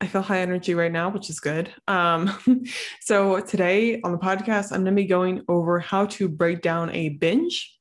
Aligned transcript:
I 0.00 0.06
feel 0.06 0.22
high 0.22 0.40
energy 0.40 0.74
right 0.74 0.90
now, 0.90 1.10
which 1.10 1.28
is 1.28 1.40
good. 1.40 1.72
Um, 1.86 2.64
so, 3.00 3.40
today 3.40 4.00
on 4.02 4.12
the 4.12 4.18
podcast, 4.18 4.72
I'm 4.72 4.84
going 4.84 4.96
to 4.96 5.02
be 5.02 5.06
going 5.06 5.42
over 5.48 5.78
how 5.78 6.06
to 6.06 6.28
break 6.28 6.62
down 6.62 6.90
a 6.90 7.10
binge 7.10 7.79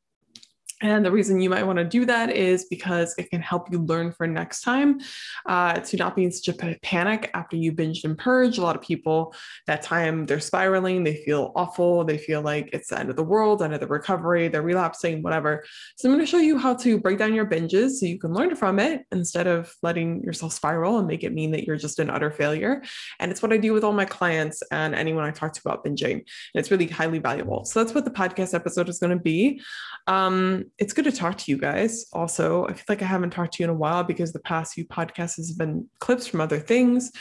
and 0.81 1.05
the 1.05 1.11
reason 1.11 1.41
you 1.41 1.49
might 1.49 1.65
want 1.65 1.77
to 1.77 1.83
do 1.83 2.05
that 2.05 2.29
is 2.31 2.65
because 2.65 3.13
it 3.17 3.29
can 3.29 3.41
help 3.41 3.71
you 3.71 3.79
learn 3.79 4.13
for 4.13 4.27
next 4.27 4.61
time 4.61 4.99
uh, 5.45 5.73
to 5.73 5.97
not 5.97 6.15
be 6.15 6.23
in 6.23 6.31
such 6.31 6.47
a 6.47 6.77
panic 6.81 7.29
after 7.33 7.57
you 7.57 7.73
binged 7.73 8.05
and 8.05 8.17
purge. 8.17 8.57
A 8.57 8.61
lot 8.61 8.75
of 8.75 8.81
people 8.81 9.33
that 9.67 9.81
time 9.81 10.25
they're 10.25 10.39
spiraling, 10.39 11.03
they 11.03 11.17
feel 11.25 11.51
awful, 11.55 12.05
they 12.05 12.17
feel 12.17 12.41
like 12.41 12.69
it's 12.71 12.89
the 12.89 12.99
end 12.99 13.09
of 13.09 13.17
the 13.17 13.23
world, 13.23 13.61
end 13.61 13.73
of 13.73 13.81
the 13.81 13.87
recovery, 13.87 14.47
they're 14.47 14.61
relapsing, 14.61 15.21
whatever. 15.21 15.65
So 15.97 16.07
I'm 16.07 16.15
going 16.15 16.25
to 16.25 16.29
show 16.29 16.37
you 16.37 16.57
how 16.57 16.75
to 16.75 16.97
break 16.97 17.17
down 17.17 17.33
your 17.33 17.45
binges 17.45 17.91
so 17.91 18.05
you 18.05 18.19
can 18.19 18.33
learn 18.33 18.55
from 18.55 18.79
it 18.79 19.05
instead 19.11 19.47
of 19.47 19.73
letting 19.83 20.23
yourself 20.23 20.53
spiral 20.53 20.97
and 20.97 21.07
make 21.07 21.23
it 21.23 21.33
mean 21.33 21.51
that 21.51 21.65
you're 21.65 21.75
just 21.75 21.99
an 21.99 22.09
utter 22.09 22.31
failure. 22.31 22.81
And 23.19 23.31
it's 23.31 23.41
what 23.41 23.51
I 23.51 23.57
do 23.57 23.73
with 23.73 23.83
all 23.83 23.91
my 23.91 24.05
clients 24.05 24.63
and 24.71 24.95
anyone 24.95 25.25
I 25.25 25.31
talk 25.31 25.53
to 25.53 25.61
about 25.65 25.83
binging. 25.83 26.13
And 26.13 26.25
it's 26.55 26.71
really 26.71 26.87
highly 26.87 27.19
valuable. 27.19 27.65
So 27.65 27.83
that's 27.83 27.93
what 27.93 28.05
the 28.05 28.11
podcast 28.11 28.53
episode 28.53 28.87
is 28.87 28.99
going 28.99 29.17
to 29.17 29.21
be. 29.21 29.61
Um, 30.07 30.68
it's 30.77 30.93
good 30.93 31.05
to 31.05 31.11
talk 31.11 31.37
to 31.37 31.51
you 31.51 31.57
guys. 31.57 32.05
Also, 32.13 32.65
I 32.65 32.73
feel 32.73 32.85
like 32.89 33.01
I 33.01 33.05
haven't 33.05 33.31
talked 33.31 33.53
to 33.55 33.63
you 33.63 33.65
in 33.65 33.75
a 33.75 33.77
while 33.77 34.03
because 34.03 34.33
the 34.33 34.39
past 34.39 34.73
few 34.73 34.85
podcasts 34.85 35.37
has 35.37 35.51
been 35.51 35.87
clips 35.99 36.27
from 36.27 36.41
other 36.41 36.59
things. 36.59 37.11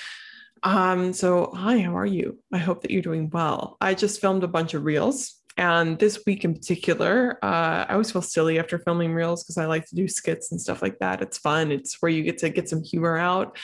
Um, 0.63 1.13
so 1.13 1.53
hi, 1.55 1.79
how 1.79 1.97
are 1.97 2.07
you? 2.07 2.39
I 2.53 2.59
hope 2.59 2.83
that 2.83 2.91
you're 2.91 3.03
doing 3.03 3.31
well. 3.31 3.77
I 3.81 3.95
just 3.95 4.21
filmed 4.21 4.45
a 4.45 4.49
bunch 4.49 4.75
of 4.75 4.85
reels. 4.85 5.35
And 5.57 5.99
this 5.99 6.21
week 6.25 6.45
in 6.45 6.55
particular, 6.55 7.37
uh, 7.43 7.85
I 7.89 7.93
always 7.93 8.13
feel 8.13 8.23
silly 8.23 8.61
after 8.61 8.79
filming 8.79 9.13
reels 9.13 9.43
because 9.43 9.59
I 9.59 9.67
like 9.67 9.87
to 9.87 9.97
do 9.97 10.07
skits 10.07 10.53
and 10.53 10.61
stuff 10.61 10.83
like 10.83 11.01
that. 11.01 11.21
It's 11.21 11.37
fun. 11.37 11.73
It's 11.73 12.01
where 12.01 12.11
you 12.11 12.23
get 12.23 12.39
to 12.39 12.49
get 12.49 12.69
some 12.69 12.83
humor 12.85 13.19
out. 13.19 13.59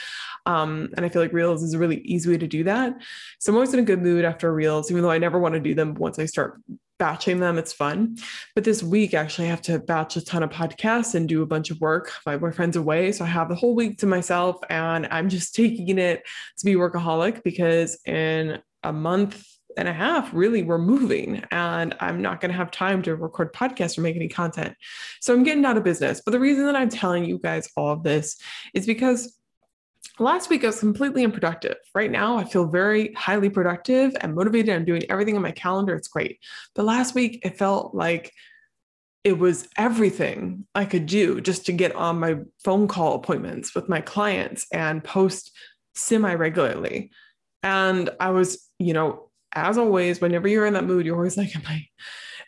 Um, 0.45 0.91
and 0.97 1.07
I 1.07 1.09
feel 1.09 1.23
like 1.23 1.33
reels 1.33 1.63
is 1.63 1.73
a 1.73 1.79
really 1.79 2.01
easy 2.01 2.31
way 2.31 2.39
to 2.39 2.49
do 2.49 2.65
that. 2.65 3.01
So 3.39 3.53
I'm 3.53 3.57
always 3.57 3.73
in 3.73 3.79
a 3.79 3.85
good 3.85 4.03
mood 4.03 4.25
after 4.25 4.53
reels, 4.53 4.91
even 4.91 5.05
though 5.05 5.11
I 5.11 5.19
never 5.19 5.39
want 5.39 5.55
to 5.55 5.61
do 5.61 5.75
them 5.77 5.95
once 5.95 6.19
I 6.19 6.27
start 6.27 6.61
batching 6.99 7.41
them. 7.41 7.59
It's 7.59 7.73
fun. 7.73 8.17
But 8.55 8.65
this 8.65 8.83
week, 8.83 9.15
actually, 9.15 9.47
I 9.47 9.51
have 9.51 9.63
to 9.63 9.79
batch 9.79 10.17
a 10.17 10.25
ton 10.25 10.43
of 10.43 10.51
podcasts 10.51 11.15
and 11.15 11.29
do 11.29 11.43
a 11.43 11.47
bunch 11.47 11.71
of 11.71 11.81
work. 11.81 12.13
My 12.27 12.37
boyfriend's 12.37 12.77
away. 12.77 13.13
So 13.13 13.25
I 13.25 13.29
have 13.29 13.49
the 13.49 13.55
whole 13.55 13.75
week 13.75 13.99
to 13.99 14.07
myself 14.07 14.57
and 14.71 15.07
I'm 15.11 15.29
just 15.29 15.55
taking 15.57 15.99
it 15.99 16.23
to 16.59 16.65
be 16.65 16.75
workaholic 16.75 17.43
because 17.43 17.99
in 18.07 18.61
a 18.83 18.93
month 18.93 19.45
and 19.77 19.89
a 19.89 19.93
half, 19.93 20.33
really, 20.33 20.63
we're 20.63 20.79
moving 20.79 21.43
and 21.51 21.97
I'm 21.99 22.23
not 22.23 22.41
going 22.41 22.53
to 22.53 22.57
have 22.57 22.71
time 22.71 23.03
to 23.03 23.17
record 23.17 23.53
podcasts 23.53 23.99
or 23.99 24.03
make 24.03 24.15
any 24.15 24.29
content. 24.29 24.75
So 25.21 25.35
I'm 25.35 25.43
getting 25.43 25.65
out 25.65 25.77
of 25.77 25.83
business. 25.83 26.23
But 26.25 26.31
the 26.31 26.41
reason 26.41 26.67
that 26.67 26.77
I'm 26.77 26.89
telling 26.89 27.25
you 27.25 27.39
guys 27.39 27.69
all 27.77 27.91
of 27.91 28.05
this 28.05 28.37
is 28.73 28.87
because 28.87 29.37
last 30.19 30.51
week 30.51 30.65
I 30.65 30.69
was 30.69 30.81
completely 30.81 31.25
unproductive. 31.25 31.77
Right 31.95 32.11
now, 32.11 32.37
I 32.37 32.45
feel 32.45 32.67
very 32.67 33.13
highly 33.15 33.51
productive 33.51 34.15
and 34.21 34.35
motivated. 34.35 34.75
I'm 34.75 34.85
doing 34.85 35.03
everything 35.11 35.37
on 35.37 35.43
my 35.43 35.53
calendar. 35.53 35.95
It's 35.95 36.09
great. 36.09 36.39
But 36.75 36.85
last 36.85 37.15
week, 37.15 37.41
it 37.45 37.59
felt 37.59 37.95
like 37.95 38.33
it 39.25 39.39
was 39.39 39.69
everything 39.77 40.67
I 40.75 40.85
could 40.85 41.07
do 41.07 41.41
just 41.41 41.67
to 41.67 41.73
get 41.73 41.95
on 41.95 42.21
my 42.21 42.37
phone 42.63 42.87
call 42.87 43.15
appointments 43.15 43.75
with 43.75 43.89
my 43.89 44.01
clients 44.01 44.67
and 44.73 45.03
post 45.03 45.51
semi 45.95 46.35
regularly. 46.35 47.11
And 47.63 48.11
I 48.21 48.31
was, 48.31 48.69
you 48.79 48.93
know, 48.93 49.31
as 49.55 49.79
always, 49.79 50.21
whenever 50.21 50.47
you're 50.47 50.67
in 50.67 50.75
that 50.75 50.85
mood, 50.85 51.07
you're 51.07 51.17
always 51.17 51.37
like, 51.37 51.57
Am 51.57 51.63
I 51.67 51.87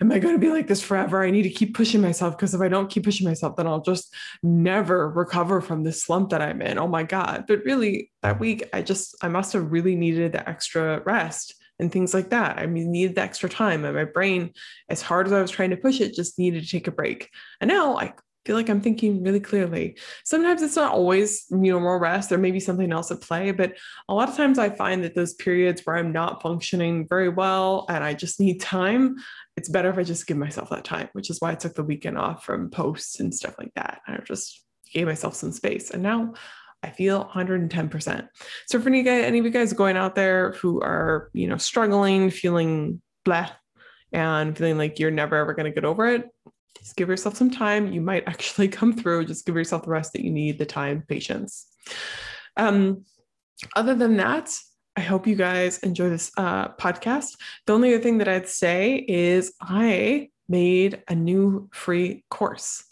am 0.01 0.13
I 0.13 0.19
going 0.19 0.35
to 0.35 0.41
be 0.41 0.51
like 0.51 0.67
this 0.67 0.83
forever? 0.83 1.23
I 1.23 1.31
need 1.31 1.43
to 1.43 1.51
keep 1.51 1.75
pushing 1.75 2.01
myself 2.01 2.37
because 2.37 2.55
if 2.55 2.61
I 2.61 2.69
don't 2.69 2.91
keep 2.91 3.05
pushing 3.05 3.27
myself, 3.27 3.57
then 3.57 3.67
I'll 3.67 3.83
just 3.83 4.15
never 4.43 5.11
recover 5.11 5.61
from 5.61 5.85
this 5.85 6.03
slump 6.03 6.31
that 6.31 6.43
I'm 6.43 6.63
in. 6.63 6.79
Oh 6.79 6.89
my 6.89 7.03
God. 7.03 7.45
But 7.49 7.65
really, 7.65 8.11
that 8.23 8.41
week, 8.41 8.69
I 8.73 8.83
just, 8.83 9.15
I 9.23 9.29
must 9.29 9.53
have 9.53 9.73
really 9.73 9.97
needed 9.97 10.33
the 10.33 10.49
extra 10.49 11.03
rest 11.05 11.55
and 11.79 11.93
things 11.93 12.15
like 12.15 12.31
that. 12.31 12.59
I 12.59 12.67
mean, 12.67 12.91
needed 12.91 13.17
the 13.17 13.23
extra 13.23 13.49
time. 13.49 13.85
And 13.85 13.95
my 13.95 14.05
brain, 14.05 14.53
as 14.89 15.03
hard 15.03 15.27
as 15.27 15.33
I 15.33 15.43
was 15.43 15.51
trying 15.51 15.71
to 15.71 15.77
push 15.77 16.01
it, 16.01 16.15
just 16.15 16.39
needed 16.39 16.63
to 16.63 16.69
take 16.69 16.89
a 16.89 16.93
break. 16.93 17.31
And 17.61 17.69
now 17.69 17.97
I 17.97 18.15
feel 18.47 18.57
like 18.57 18.69
I'm 18.69 18.81
thinking 18.81 19.23
really 19.25 19.41
clearly. 19.41 19.99
Sometimes 20.25 20.63
it's 20.63 20.77
not 20.77 20.93
always, 20.93 21.47
you 21.51 21.73
know, 21.73 21.81
more 21.81 21.99
rest. 21.99 22.31
There 22.31 22.39
may 22.39 22.53
be 22.53 22.61
something 22.61 22.93
else 22.93 23.11
at 23.11 23.21
play, 23.21 23.51
but 23.51 23.75
a 24.09 24.15
lot 24.15 24.29
of 24.29 24.37
times 24.37 24.59
I 24.59 24.71
find 24.71 25.03
that 25.03 25.17
those 25.17 25.35
periods 25.35 25.83
where 25.85 25.97
I'm 25.97 26.13
not 26.13 26.43
functioning 26.43 27.09
very 27.09 27.29
well 27.29 27.87
and 27.89 28.05
I 28.05 28.15
just 28.15 28.39
need 28.39 28.61
time, 28.61 29.17
it's 29.57 29.69
better 29.69 29.89
if 29.89 29.99
I 29.99 30.03
just 30.03 30.27
give 30.27 30.37
myself 30.37 30.71
that 30.71 30.85
time, 30.85 31.09
which 31.13 31.31
is 31.31 31.41
why 31.41 31.53
I 31.53 31.55
took 31.55 31.75
the 31.75 31.85
weekend 31.85 32.19
off 32.19 32.45
from 32.45 32.71
posts 32.71 33.21
and 33.21 33.35
stuff 33.35 33.55
like 33.59 33.73
that. 33.75 34.01
I 34.07 34.19
just 34.25 34.63
gave 34.93 35.07
myself 35.07 35.35
some 35.35 35.53
space. 35.53 35.91
And 35.91 36.03
now 36.03 36.35
I 36.83 36.91
feel 36.91 37.25
110%. 37.25 38.29
So 38.67 38.81
for 38.81 38.89
any 38.89 39.03
guys, 39.03 39.25
any 39.25 39.39
of 39.39 39.45
you 39.45 39.51
guys 39.51 39.73
going 39.73 39.97
out 39.97 40.15
there 40.15 40.53
who 40.53 40.81
are, 40.83 41.31
you 41.33 41.49
know, 41.49 41.57
struggling, 41.57 42.31
feeling 42.31 43.01
blah, 43.25 43.49
and 44.13 44.57
feeling 44.57 44.79
like 44.79 44.99
you're 44.99 45.11
never 45.11 45.37
ever 45.37 45.55
going 45.55 45.67
to 45.67 45.75
get 45.75 45.85
over 45.85 46.07
it, 46.07 46.29
just 46.79 46.97
give 46.97 47.09
yourself 47.09 47.37
some 47.37 47.51
time. 47.51 47.93
You 47.93 48.01
might 48.01 48.25
actually 48.29 48.69
come 48.69 48.93
through. 48.93 49.27
Just 49.27 49.47
give 49.47 49.57
yourself 49.57 49.85
the 49.85 49.91
rest 49.91 50.13
that 50.13 50.25
you 50.25 50.31
need, 50.31 50.59
the 50.59 50.67
time, 50.67 51.03
patience. 51.09 51.67
Um, 52.57 53.05
other 53.75 53.95
than 53.95 54.19
that, 54.19 54.55
I 54.97 55.03
hope 55.03 55.27
you 55.27 55.37
guys 55.37 55.79
enjoy 55.79 56.09
this 56.09 56.33
uh, 56.39 56.69
podcast. 56.69 57.37
The 57.67 57.75
only 57.75 57.93
other 57.93 58.03
thing 58.03 58.19
that 58.19 58.29
I'd 58.29 58.49
say 58.49 59.05
is 59.07 59.53
I 59.61 60.31
made 60.49 61.03
a 61.09 61.15
new 61.15 61.69
free 61.73 62.25
course. 62.31 62.83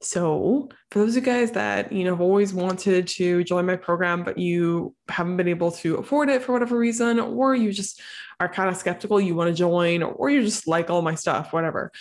So, 0.00 0.70
for 0.90 1.00
those 1.00 1.10
of 1.10 1.16
you 1.16 1.32
guys 1.32 1.50
that 1.52 1.92
you 1.92 2.04
know 2.04 2.12
have 2.12 2.22
always 2.22 2.54
wanted 2.54 3.06
to 3.08 3.44
join 3.44 3.66
my 3.66 3.76
program, 3.76 4.24
but 4.24 4.38
you 4.38 4.94
haven't 5.10 5.36
been 5.36 5.48
able 5.48 5.70
to 5.72 5.96
afford 5.96 6.30
it 6.30 6.42
for 6.42 6.52
whatever 6.52 6.78
reason, 6.78 7.20
or 7.20 7.54
you 7.54 7.70
just 7.72 8.00
are 8.40 8.48
kind 8.48 8.70
of 8.70 8.76
skeptical, 8.78 9.20
you 9.20 9.34
want 9.34 9.48
to 9.48 9.54
join, 9.54 10.02
or 10.02 10.30
you 10.30 10.42
just 10.42 10.66
like 10.66 10.88
all 10.88 11.02
my 11.02 11.14
stuff, 11.14 11.52
whatever. 11.52 11.92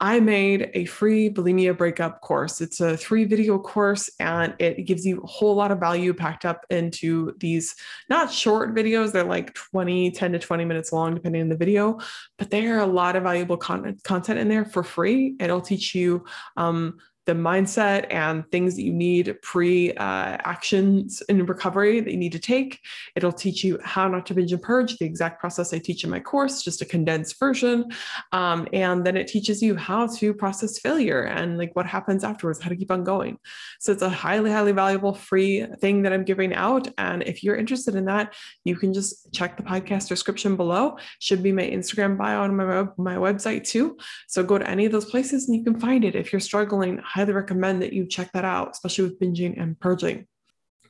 I 0.00 0.20
made 0.20 0.70
a 0.74 0.84
free 0.84 1.28
bulimia 1.28 1.76
breakup 1.76 2.20
course. 2.20 2.60
It's 2.60 2.80
a 2.80 2.96
three 2.96 3.24
video 3.24 3.58
course 3.58 4.08
and 4.20 4.54
it 4.60 4.86
gives 4.86 5.04
you 5.04 5.20
a 5.20 5.26
whole 5.26 5.56
lot 5.56 5.72
of 5.72 5.80
value 5.80 6.14
packed 6.14 6.44
up 6.44 6.64
into 6.70 7.34
these 7.38 7.74
not 8.08 8.32
short 8.32 8.76
videos. 8.76 9.10
They're 9.10 9.24
like 9.24 9.54
20, 9.54 10.12
10 10.12 10.32
to 10.32 10.38
20 10.38 10.64
minutes 10.64 10.92
long, 10.92 11.16
depending 11.16 11.42
on 11.42 11.48
the 11.48 11.56
video, 11.56 11.98
but 12.36 12.50
there 12.50 12.76
are 12.76 12.82
a 12.82 12.86
lot 12.86 13.16
of 13.16 13.24
valuable 13.24 13.56
content, 13.56 14.02
content 14.04 14.38
in 14.38 14.48
there 14.48 14.64
for 14.64 14.84
free. 14.84 15.34
It'll 15.40 15.60
teach 15.60 15.96
you 15.96 16.24
um, 16.56 16.98
the 17.28 17.34
mindset 17.34 18.06
and 18.10 18.50
things 18.50 18.74
that 18.74 18.82
you 18.82 18.92
need 18.92 19.36
pre 19.42 19.92
uh, 19.92 20.38
actions 20.54 21.22
in 21.28 21.44
recovery 21.44 22.00
that 22.00 22.10
you 22.10 22.16
need 22.16 22.32
to 22.32 22.38
take. 22.38 22.80
It'll 23.14 23.34
teach 23.34 23.62
you 23.62 23.78
how 23.84 24.08
not 24.08 24.24
to 24.26 24.34
binge 24.34 24.50
and 24.50 24.62
purge, 24.62 24.96
the 24.96 25.04
exact 25.04 25.38
process 25.38 25.74
I 25.74 25.78
teach 25.78 26.04
in 26.04 26.10
my 26.10 26.20
course, 26.20 26.62
just 26.62 26.80
a 26.80 26.86
condensed 26.86 27.38
version. 27.38 27.84
Um, 28.32 28.66
and 28.72 29.04
then 29.04 29.14
it 29.14 29.28
teaches 29.28 29.60
you 29.60 29.76
how 29.76 30.06
to 30.16 30.32
process 30.32 30.78
failure 30.78 31.24
and 31.24 31.58
like 31.58 31.76
what 31.76 31.84
happens 31.84 32.24
afterwards, 32.24 32.60
how 32.62 32.70
to 32.70 32.76
keep 32.76 32.90
on 32.90 33.04
going. 33.04 33.36
So 33.78 33.92
it's 33.92 34.00
a 34.00 34.08
highly, 34.08 34.50
highly 34.50 34.72
valuable 34.72 35.12
free 35.12 35.66
thing 35.82 36.00
that 36.04 36.14
I'm 36.14 36.24
giving 36.24 36.54
out. 36.54 36.88
And 36.96 37.22
if 37.24 37.44
you're 37.44 37.56
interested 37.56 37.94
in 37.94 38.06
that, 38.06 38.34
you 38.64 38.74
can 38.74 38.94
just 38.94 39.30
check 39.34 39.58
the 39.58 39.62
podcast 39.62 40.08
description 40.08 40.56
below. 40.56 40.96
Should 41.18 41.42
be 41.42 41.52
my 41.52 41.68
Instagram 41.68 42.16
bio 42.16 42.40
on 42.40 42.56
my, 42.56 42.86
my 42.96 43.16
website 43.16 43.64
too. 43.64 43.98
So 44.28 44.42
go 44.42 44.56
to 44.56 44.66
any 44.66 44.86
of 44.86 44.92
those 44.92 45.10
places 45.10 45.46
and 45.46 45.54
you 45.54 45.62
can 45.62 45.78
find 45.78 46.06
it. 46.06 46.14
If 46.14 46.32
you're 46.32 46.40
struggling, 46.40 47.02
highly 47.18 47.32
recommend 47.32 47.82
that 47.82 47.92
you 47.92 48.06
check 48.06 48.32
that 48.32 48.44
out, 48.44 48.70
especially 48.70 49.04
with 49.04 49.20
binging 49.20 49.60
and 49.60 49.78
purging. 49.78 50.26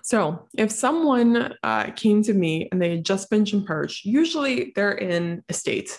So, 0.03 0.47
if 0.57 0.71
someone 0.71 1.55
uh, 1.63 1.91
came 1.91 2.23
to 2.23 2.35
me 2.35 2.69
and 2.71 2.81
they 2.81 2.91
had 2.91 3.05
just 3.05 3.31
binged 3.31 3.53
and 3.53 3.67
purged, 3.67 4.05
usually 4.05 4.73
they're 4.75 4.93
in 4.93 5.43
a 5.49 5.53
state, 5.53 5.99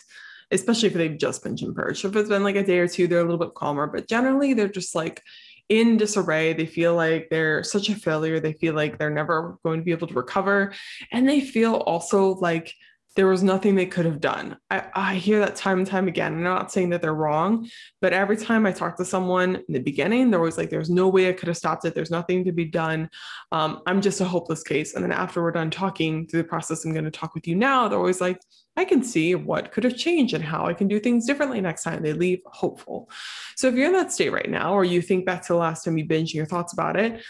especially 0.51 0.87
if 0.87 0.93
they've 0.93 1.17
just 1.17 1.43
binged 1.43 1.63
and 1.63 1.75
purged. 1.75 2.05
If 2.05 2.15
it's 2.15 2.29
been 2.29 2.43
like 2.43 2.55
a 2.55 2.63
day 2.63 2.79
or 2.79 2.87
two, 2.87 3.07
they're 3.07 3.19
a 3.19 3.23
little 3.23 3.37
bit 3.37 3.55
calmer, 3.55 3.87
but 3.87 4.07
generally 4.07 4.53
they're 4.53 4.67
just 4.67 4.95
like 4.95 5.21
in 5.67 5.97
disarray. 5.97 6.53
They 6.53 6.65
feel 6.65 6.95
like 6.95 7.29
they're 7.29 7.63
such 7.63 7.89
a 7.89 7.95
failure. 7.95 8.39
They 8.39 8.53
feel 8.53 8.73
like 8.73 8.97
they're 8.97 9.09
never 9.09 9.57
going 9.63 9.79
to 9.79 9.85
be 9.85 9.91
able 9.91 10.07
to 10.07 10.13
recover. 10.13 10.73
And 11.11 11.27
they 11.27 11.41
feel 11.41 11.75
also 11.75 12.35
like 12.35 12.73
there 13.15 13.27
was 13.27 13.43
nothing 13.43 13.75
they 13.75 13.85
could 13.85 14.05
have 14.05 14.21
done. 14.21 14.57
I, 14.69 14.83
I 14.93 15.15
hear 15.15 15.39
that 15.39 15.55
time 15.55 15.79
and 15.79 15.87
time 15.87 16.07
again. 16.07 16.33
I'm 16.33 16.43
not 16.43 16.71
saying 16.71 16.89
that 16.89 17.01
they're 17.01 17.13
wrong, 17.13 17.67
but 18.01 18.13
every 18.13 18.37
time 18.37 18.65
I 18.65 18.71
talk 18.71 18.97
to 18.97 19.05
someone 19.05 19.55
in 19.55 19.73
the 19.73 19.79
beginning, 19.79 20.29
they're 20.29 20.39
always 20.39 20.57
like, 20.57 20.69
there's 20.69 20.89
no 20.89 21.09
way 21.09 21.27
I 21.27 21.33
could 21.33 21.47
have 21.47 21.57
stopped 21.57 21.85
it. 21.85 21.95
There's 21.95 22.11
nothing 22.11 22.45
to 22.45 22.51
be 22.51 22.65
done. 22.65 23.09
Um, 23.51 23.81
I'm 23.87 24.01
just 24.01 24.21
a 24.21 24.25
hopeless 24.25 24.63
case. 24.63 24.93
And 24.93 25.03
then 25.03 25.11
after 25.11 25.41
we're 25.41 25.51
done 25.51 25.71
talking 25.71 26.27
through 26.27 26.43
the 26.43 26.47
process, 26.47 26.85
I'm 26.85 26.93
going 26.93 27.03
to 27.05 27.11
talk 27.11 27.33
with 27.33 27.47
you 27.47 27.55
now. 27.55 27.87
They're 27.87 27.99
always 27.99 28.21
like, 28.21 28.39
I 28.77 28.85
can 28.85 29.03
see 29.03 29.35
what 29.35 29.71
could 29.71 29.83
have 29.83 29.97
changed 29.97 30.33
and 30.33 30.43
how 30.43 30.67
I 30.67 30.73
can 30.73 30.87
do 30.87 30.99
things 30.99 31.25
differently 31.25 31.59
next 31.59 31.83
time. 31.83 32.03
They 32.03 32.13
leave 32.13 32.39
hopeful. 32.45 33.09
So 33.57 33.67
if 33.67 33.75
you're 33.75 33.87
in 33.87 33.93
that 33.93 34.13
state 34.13 34.31
right 34.31 34.49
now, 34.49 34.73
or 34.73 34.85
you 34.85 35.01
think 35.01 35.25
back 35.25 35.41
to 35.47 35.53
the 35.53 35.59
last 35.59 35.83
time 35.83 35.97
you 35.97 36.05
binged 36.05 36.33
your 36.33 36.45
thoughts 36.45 36.73
about 36.73 36.95
it, 36.95 37.21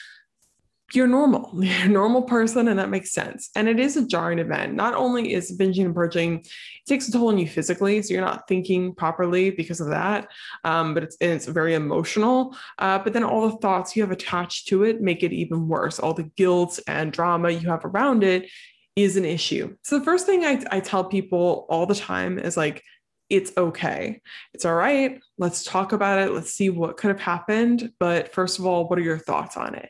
you're 0.93 1.07
normal. 1.07 1.51
You're 1.63 1.85
a 1.85 1.87
normal 1.87 2.23
person, 2.23 2.67
and 2.67 2.79
that 2.79 2.89
makes 2.89 3.11
sense. 3.11 3.49
And 3.55 3.67
it 3.67 3.79
is 3.79 3.97
a 3.97 4.07
jarring 4.07 4.39
event. 4.39 4.73
Not 4.73 4.93
only 4.93 5.33
is 5.33 5.57
binging 5.57 5.85
and 5.85 5.95
purging, 5.95 6.39
it 6.39 6.47
takes 6.87 7.07
a 7.07 7.11
toll 7.11 7.29
on 7.29 7.37
you 7.37 7.47
physically, 7.47 8.01
so 8.01 8.13
you're 8.13 8.23
not 8.23 8.47
thinking 8.47 8.93
properly 8.95 9.51
because 9.51 9.81
of 9.81 9.89
that. 9.89 10.27
Um, 10.63 10.93
but 10.93 11.03
it's 11.03 11.17
it's 11.19 11.45
very 11.45 11.75
emotional. 11.75 12.55
Uh, 12.77 12.99
but 12.99 13.13
then 13.13 13.23
all 13.23 13.49
the 13.49 13.57
thoughts 13.57 13.95
you 13.95 14.03
have 14.03 14.11
attached 14.11 14.67
to 14.69 14.83
it 14.83 15.01
make 15.01 15.23
it 15.23 15.33
even 15.33 15.67
worse. 15.67 15.99
All 15.99 16.13
the 16.13 16.29
guilt 16.37 16.79
and 16.87 17.11
drama 17.11 17.49
you 17.51 17.69
have 17.69 17.85
around 17.85 18.23
it 18.23 18.49
is 18.95 19.15
an 19.15 19.25
issue. 19.25 19.75
So 19.83 19.99
the 19.99 20.05
first 20.05 20.25
thing 20.25 20.43
I, 20.43 20.63
I 20.71 20.79
tell 20.79 21.05
people 21.05 21.65
all 21.69 21.85
the 21.85 21.95
time 21.95 22.37
is 22.37 22.57
like, 22.57 22.83
it's 23.29 23.51
okay. 23.57 24.21
It's 24.53 24.65
all 24.65 24.73
right. 24.73 25.21
Let's 25.37 25.63
talk 25.63 25.91
about 25.91 26.19
it. 26.19 26.31
Let's 26.31 26.51
see 26.51 26.69
what 26.69 26.97
could 26.97 27.09
have 27.09 27.19
happened. 27.19 27.91
But 27.99 28.33
first 28.33 28.57
of 28.57 28.65
all, 28.65 28.87
what 28.87 28.97
are 28.97 29.03
your 29.03 29.19
thoughts 29.19 29.55
on 29.55 29.75
it? 29.75 29.89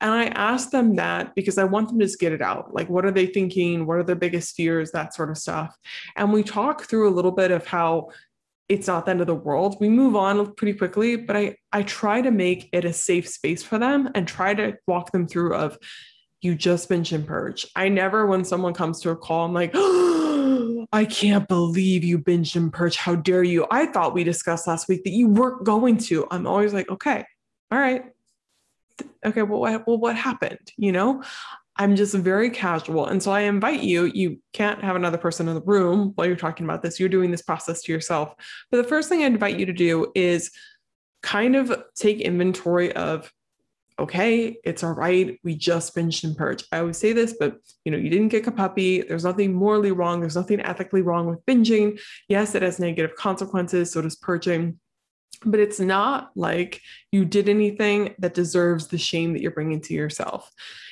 And 0.00 0.12
I 0.12 0.26
ask 0.26 0.70
them 0.70 0.96
that 0.96 1.34
because 1.34 1.58
I 1.58 1.64
want 1.64 1.88
them 1.88 2.00
to 2.00 2.04
just 2.04 2.18
get 2.18 2.32
it 2.32 2.42
out. 2.42 2.74
Like, 2.74 2.88
what 2.88 3.04
are 3.04 3.12
they 3.12 3.26
thinking? 3.26 3.86
What 3.86 3.98
are 3.98 4.02
their 4.02 4.16
biggest 4.16 4.56
fears? 4.56 4.90
That 4.90 5.14
sort 5.14 5.30
of 5.30 5.38
stuff. 5.38 5.76
And 6.16 6.32
we 6.32 6.42
talk 6.42 6.84
through 6.84 7.08
a 7.08 7.14
little 7.14 7.30
bit 7.30 7.52
of 7.52 7.66
how 7.66 8.10
it's 8.68 8.86
not 8.86 9.04
the 9.04 9.12
end 9.12 9.20
of 9.20 9.26
the 9.26 9.34
world. 9.34 9.76
We 9.80 9.88
move 9.88 10.16
on 10.16 10.54
pretty 10.54 10.74
quickly, 10.74 11.16
but 11.16 11.36
I 11.36 11.56
I 11.72 11.82
try 11.82 12.22
to 12.22 12.30
make 12.30 12.68
it 12.72 12.84
a 12.84 12.92
safe 12.92 13.28
space 13.28 13.62
for 13.62 13.78
them 13.78 14.10
and 14.14 14.26
try 14.26 14.54
to 14.54 14.76
walk 14.86 15.12
them 15.12 15.28
through 15.28 15.54
of 15.54 15.78
you 16.42 16.56
just 16.56 16.90
mentioned 16.90 17.26
purge. 17.26 17.66
I 17.76 17.88
never, 17.88 18.26
when 18.26 18.44
someone 18.44 18.74
comes 18.74 19.00
to 19.02 19.10
a 19.10 19.16
call, 19.16 19.46
I'm 19.46 19.54
like, 19.54 19.70
oh, 19.74 20.81
I 20.92 21.06
can't 21.06 21.48
believe 21.48 22.04
you 22.04 22.18
binged 22.18 22.54
and 22.54 22.72
purge. 22.72 22.96
How 22.96 23.14
dare 23.14 23.42
you? 23.42 23.66
I 23.70 23.86
thought 23.86 24.12
we 24.12 24.24
discussed 24.24 24.66
last 24.66 24.88
week 24.88 25.04
that 25.04 25.10
you 25.10 25.28
weren't 25.28 25.64
going 25.64 25.96
to. 25.98 26.26
I'm 26.30 26.46
always 26.46 26.74
like, 26.74 26.90
okay, 26.90 27.24
all 27.70 27.78
right. 27.78 28.04
Okay, 29.24 29.42
well, 29.42 29.60
what, 29.60 29.86
well, 29.86 29.98
what 29.98 30.16
happened? 30.16 30.70
You 30.76 30.92
know, 30.92 31.22
I'm 31.76 31.96
just 31.96 32.14
very 32.14 32.50
casual. 32.50 33.06
And 33.06 33.22
so 33.22 33.32
I 33.32 33.40
invite 33.40 33.82
you, 33.82 34.04
you 34.04 34.40
can't 34.52 34.82
have 34.84 34.94
another 34.94 35.16
person 35.16 35.48
in 35.48 35.54
the 35.54 35.62
room 35.62 36.12
while 36.14 36.26
you're 36.26 36.36
talking 36.36 36.66
about 36.66 36.82
this. 36.82 37.00
You're 37.00 37.08
doing 37.08 37.30
this 37.30 37.42
process 37.42 37.82
to 37.82 37.92
yourself. 37.92 38.34
But 38.70 38.76
the 38.76 38.88
first 38.88 39.08
thing 39.08 39.22
I 39.22 39.26
invite 39.26 39.58
you 39.58 39.66
to 39.66 39.72
do 39.72 40.12
is 40.14 40.50
kind 41.22 41.56
of 41.56 41.72
take 41.94 42.20
inventory 42.20 42.92
of 42.92 43.32
okay, 43.98 44.56
it's 44.64 44.82
all 44.82 44.92
right. 44.92 45.38
We 45.44 45.54
just 45.54 45.94
binged 45.94 46.24
and 46.24 46.36
purged. 46.36 46.66
I 46.72 46.78
always 46.78 46.98
say 46.98 47.12
this, 47.12 47.36
but 47.38 47.56
you 47.84 47.92
know, 47.92 47.98
you 47.98 48.10
didn't 48.10 48.30
kick 48.30 48.46
a 48.46 48.52
puppy. 48.52 49.02
There's 49.02 49.24
nothing 49.24 49.52
morally 49.52 49.92
wrong. 49.92 50.20
There's 50.20 50.36
nothing 50.36 50.60
ethically 50.60 51.02
wrong 51.02 51.26
with 51.26 51.44
binging. 51.46 52.00
Yes, 52.28 52.54
it 52.54 52.62
has 52.62 52.78
negative 52.78 53.16
consequences. 53.16 53.92
So 53.92 54.02
does 54.02 54.16
purging. 54.16 54.78
But 55.44 55.60
it's 55.60 55.80
not 55.80 56.30
like 56.36 56.80
you 57.10 57.24
did 57.24 57.48
anything 57.48 58.14
that 58.18 58.34
deserves 58.34 58.86
the 58.86 58.98
shame 58.98 59.32
that 59.32 59.42
you're 59.42 59.50
bringing 59.50 59.80
to 59.82 59.94
yourself. 59.94 60.50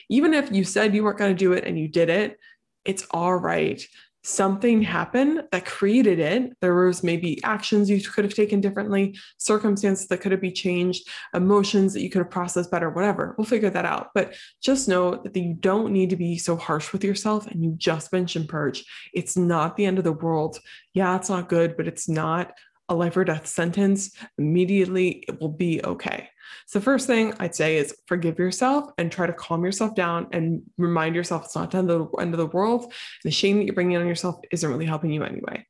Even 0.08 0.34
if 0.34 0.50
you 0.50 0.64
said 0.64 0.94
you 0.94 1.04
weren't 1.04 1.18
going 1.18 1.34
to 1.34 1.38
do 1.38 1.52
it 1.52 1.64
and 1.64 1.78
you 1.78 1.86
did 1.86 2.08
it, 2.08 2.36
it's 2.84 3.06
all 3.10 3.36
right 3.36 3.86
something 4.22 4.82
happened 4.82 5.42
that 5.50 5.64
created 5.64 6.18
it. 6.18 6.56
There 6.60 6.74
was 6.74 7.02
maybe 7.02 7.42
actions 7.44 7.88
you 7.88 8.00
could 8.00 8.24
have 8.24 8.34
taken 8.34 8.60
differently, 8.60 9.16
circumstances 9.38 10.08
that 10.08 10.20
could 10.20 10.32
have 10.32 10.40
been 10.40 10.54
changed, 10.54 11.08
emotions 11.34 11.94
that 11.94 12.02
you 12.02 12.10
could 12.10 12.20
have 12.20 12.30
processed 12.30 12.70
better, 12.70 12.90
whatever. 12.90 13.34
We'll 13.38 13.46
figure 13.46 13.70
that 13.70 13.86
out. 13.86 14.08
But 14.14 14.34
just 14.62 14.88
know 14.88 15.16
that 15.16 15.36
you 15.36 15.54
don't 15.58 15.92
need 15.92 16.10
to 16.10 16.16
be 16.16 16.36
so 16.36 16.56
harsh 16.56 16.92
with 16.92 17.04
yourself 17.04 17.46
and 17.46 17.64
you 17.64 17.74
just 17.76 18.12
mentioned 18.12 18.48
purge. 18.48 18.84
It's 19.14 19.36
not 19.36 19.76
the 19.76 19.86
end 19.86 19.98
of 19.98 20.04
the 20.04 20.12
world. 20.12 20.58
Yeah, 20.92 21.16
it's 21.16 21.30
not 21.30 21.48
good, 21.48 21.76
but 21.76 21.88
it's 21.88 22.08
not 22.08 22.52
a 22.88 22.94
life 22.94 23.16
or 23.16 23.24
death 23.24 23.46
sentence. 23.46 24.14
Immediately, 24.36 25.24
it 25.28 25.40
will 25.40 25.52
be 25.52 25.82
okay. 25.82 26.28
So, 26.66 26.80
first 26.80 27.06
thing 27.06 27.34
I'd 27.38 27.54
say 27.54 27.76
is 27.76 27.94
forgive 28.06 28.38
yourself 28.38 28.90
and 28.98 29.10
try 29.10 29.26
to 29.26 29.32
calm 29.32 29.64
yourself 29.64 29.94
down 29.94 30.28
and 30.32 30.62
remind 30.78 31.14
yourself 31.14 31.44
it's 31.44 31.56
not 31.56 31.70
the 31.70 31.78
end 31.78 31.90
of 31.90 32.10
the, 32.10 32.18
end 32.18 32.34
of 32.34 32.38
the 32.38 32.46
world. 32.46 32.92
The 33.24 33.30
shame 33.30 33.58
that 33.58 33.64
you're 33.64 33.74
bringing 33.74 33.96
on 33.96 34.06
yourself 34.06 34.36
isn't 34.50 34.68
really 34.68 34.86
helping 34.86 35.10
you 35.10 35.24
anyway. 35.24 35.66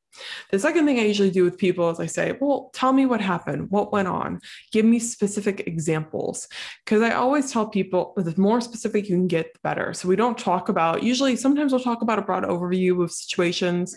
The 0.51 0.59
second 0.59 0.87
thing 0.87 0.99
I 0.99 1.05
usually 1.05 1.31
do 1.31 1.45
with 1.45 1.59
people 1.59 1.89
is 1.91 2.01
I 2.01 2.07
say, 2.07 2.37
Well, 2.41 2.71
tell 2.75 2.93
me 2.93 3.07
what 3.07 3.21
happened, 3.21 3.71
what 3.71 3.93
went 3.93 4.09
on, 4.09 4.41
give 4.73 4.85
me 4.85 4.99
specific 4.99 5.67
examples. 5.67 6.49
Because 6.85 7.03
I 7.03 7.13
always 7.13 7.53
tell 7.53 7.67
people 7.67 8.13
the 8.17 8.35
more 8.41 8.61
specific 8.61 9.09
you 9.09 9.17
can 9.17 9.29
get, 9.29 9.53
the 9.55 9.61
better. 9.63 9.95
So, 9.95 10.09
we 10.09 10.17
don't 10.17 10.39
talk 10.39 10.69
about, 10.69 11.03
usually, 11.03 11.37
sometimes 11.37 11.73
we'll 11.73 11.81
talk 11.81 12.03
about 12.03 12.19
a 12.19 12.23
broad 12.23 12.45
overview 12.45 13.03
of 13.03 13.13
situations 13.13 13.97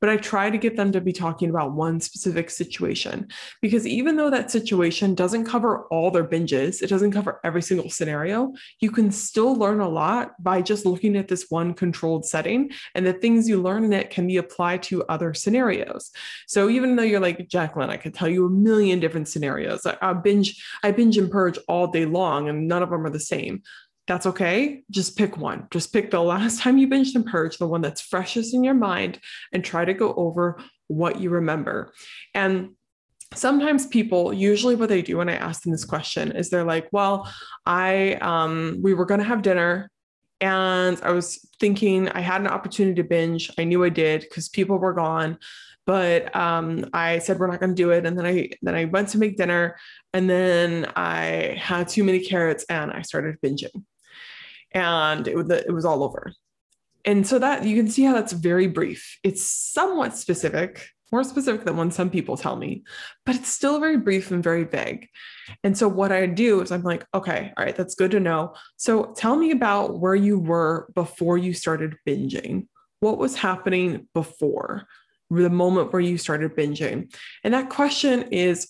but 0.00 0.10
I 0.10 0.16
try 0.16 0.50
to 0.50 0.58
get 0.58 0.76
them 0.76 0.92
to 0.92 1.00
be 1.00 1.12
talking 1.12 1.50
about 1.50 1.72
one 1.72 2.00
specific 2.00 2.50
situation 2.50 3.28
because 3.62 3.86
even 3.86 4.16
though 4.16 4.30
that 4.30 4.50
situation 4.50 5.14
doesn't 5.14 5.44
cover 5.44 5.84
all 5.86 6.10
their 6.10 6.24
binges, 6.24 6.82
it 6.82 6.88
doesn't 6.88 7.12
cover 7.12 7.40
every 7.44 7.62
single 7.62 7.90
scenario, 7.90 8.52
you 8.80 8.90
can 8.90 9.10
still 9.10 9.56
learn 9.56 9.80
a 9.80 9.88
lot 9.88 10.42
by 10.42 10.60
just 10.60 10.86
looking 10.86 11.16
at 11.16 11.28
this 11.28 11.46
one 11.48 11.74
controlled 11.74 12.26
setting. 12.26 12.70
And 12.94 13.06
the 13.06 13.12
things 13.12 13.48
you 13.48 13.60
learn 13.60 13.84
in 13.84 13.92
it 13.92 14.10
can 14.10 14.26
be 14.26 14.36
applied 14.36 14.82
to 14.84 15.04
other 15.04 15.34
scenarios. 15.34 16.10
So 16.46 16.68
even 16.68 16.96
though 16.96 17.02
you're 17.02 17.20
like, 17.20 17.48
Jacqueline, 17.48 17.90
I 17.90 17.96
could 17.96 18.14
tell 18.14 18.28
you 18.28 18.46
a 18.46 18.50
million 18.50 19.00
different 19.00 19.28
scenarios. 19.28 19.86
I, 19.86 19.96
I 20.02 20.12
binge, 20.12 20.64
I 20.82 20.90
binge 20.90 21.16
and 21.16 21.30
purge 21.30 21.58
all 21.68 21.86
day 21.86 22.04
long, 22.04 22.48
and 22.48 22.68
none 22.68 22.82
of 22.82 22.90
them 22.90 23.06
are 23.06 23.10
the 23.10 23.20
same 23.20 23.62
that's 24.06 24.26
okay. 24.26 24.82
Just 24.90 25.16
pick 25.16 25.36
one. 25.36 25.66
Just 25.70 25.92
pick 25.92 26.10
the 26.10 26.20
last 26.20 26.60
time 26.62 26.78
you 26.78 26.88
binged 26.88 27.14
and 27.14 27.26
purged, 27.26 27.58
the 27.58 27.66
one 27.66 27.80
that's 27.80 28.00
freshest 28.00 28.54
in 28.54 28.64
your 28.64 28.74
mind, 28.74 29.20
and 29.52 29.64
try 29.64 29.84
to 29.84 29.94
go 29.94 30.14
over 30.14 30.58
what 30.88 31.20
you 31.20 31.30
remember. 31.30 31.92
And 32.34 32.70
sometimes 33.34 33.86
people 33.86 34.32
usually 34.32 34.76
what 34.76 34.88
they 34.88 35.02
do 35.02 35.16
when 35.16 35.28
i 35.28 35.34
ask 35.34 35.62
them 35.62 35.72
this 35.72 35.84
question 35.84 36.30
is 36.30 36.48
they're 36.48 36.62
like 36.62 36.88
well 36.92 37.28
i 37.66 38.12
um 38.22 38.78
we 38.82 38.94
were 38.94 39.04
going 39.04 39.18
to 39.18 39.26
have 39.26 39.42
dinner 39.42 39.90
and 40.40 41.00
i 41.02 41.10
was 41.10 41.44
thinking 41.58 42.08
i 42.10 42.20
had 42.20 42.40
an 42.40 42.46
opportunity 42.46 42.94
to 42.94 43.08
binge 43.08 43.50
i 43.58 43.64
knew 43.64 43.82
i 43.82 43.88
did 43.88 44.20
because 44.20 44.48
people 44.48 44.78
were 44.78 44.94
gone 44.94 45.36
but 45.86 46.34
um, 46.34 46.84
I 46.92 47.20
said 47.20 47.38
we're 47.38 47.46
not 47.46 47.60
going 47.60 47.70
to 47.70 47.80
do 47.80 47.90
it, 47.90 48.04
and 48.04 48.18
then 48.18 48.26
I 48.26 48.50
then 48.60 48.74
I 48.74 48.86
went 48.86 49.08
to 49.10 49.18
make 49.18 49.36
dinner, 49.36 49.76
and 50.12 50.28
then 50.28 50.90
I 50.96 51.56
had 51.60 51.88
too 51.88 52.02
many 52.02 52.18
carrots, 52.18 52.64
and 52.68 52.90
I 52.90 53.02
started 53.02 53.40
binging 53.40 53.84
and 54.76 55.26
it, 55.26 55.50
it 55.50 55.72
was 55.72 55.86
all 55.86 56.04
over. 56.04 56.32
And 57.04 57.26
so 57.26 57.38
that 57.38 57.64
you 57.64 57.74
can 57.76 57.88
see 57.88 58.02
how 58.04 58.12
that's 58.12 58.32
very 58.32 58.66
brief. 58.66 59.18
It's 59.24 59.42
somewhat 59.42 60.16
specific, 60.16 60.88
more 61.10 61.24
specific 61.24 61.64
than 61.64 61.78
when 61.78 61.90
some 61.90 62.10
people 62.10 62.36
tell 62.36 62.56
me, 62.56 62.84
but 63.24 63.36
it's 63.36 63.48
still 63.48 63.80
very 63.80 63.96
brief 63.96 64.30
and 64.30 64.42
very 64.42 64.64
vague. 64.64 65.08
And 65.64 65.78
so 65.78 65.88
what 65.88 66.12
I 66.12 66.26
do 66.26 66.60
is 66.60 66.70
I'm 66.70 66.82
like, 66.82 67.06
okay, 67.14 67.52
all 67.56 67.64
right, 67.64 67.74
that's 67.74 67.94
good 67.94 68.10
to 68.10 68.20
know. 68.20 68.54
So 68.76 69.14
tell 69.16 69.36
me 69.36 69.50
about 69.50 69.98
where 69.98 70.16
you 70.16 70.38
were 70.38 70.88
before 70.94 71.38
you 71.38 71.54
started 71.54 71.96
binging. 72.06 72.66
What 73.00 73.18
was 73.18 73.36
happening 73.36 74.08
before 74.12 74.86
the 75.30 75.48
moment 75.48 75.92
where 75.92 76.02
you 76.02 76.18
started 76.18 76.54
binging? 76.54 77.14
And 77.44 77.54
that 77.54 77.70
question 77.70 78.24
is 78.30 78.68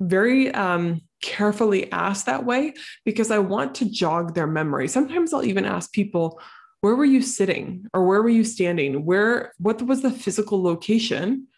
very 0.00 0.52
um, 0.52 1.02
carefully 1.24 1.90
ask 1.90 2.26
that 2.26 2.44
way 2.44 2.74
because 3.06 3.30
I 3.30 3.38
want 3.38 3.74
to 3.76 3.90
jog 3.90 4.34
their 4.34 4.46
memory. 4.46 4.88
Sometimes 4.88 5.32
I'll 5.32 5.44
even 5.44 5.64
ask 5.64 5.90
people, 5.90 6.38
where 6.82 6.94
were 6.94 7.06
you 7.06 7.22
sitting 7.22 7.86
or 7.94 8.06
where 8.06 8.22
were 8.22 8.28
you 8.28 8.44
standing? 8.44 9.06
Where 9.06 9.52
what 9.58 9.80
was 9.80 10.02
the 10.02 10.10
physical 10.10 10.62
location 10.62 11.48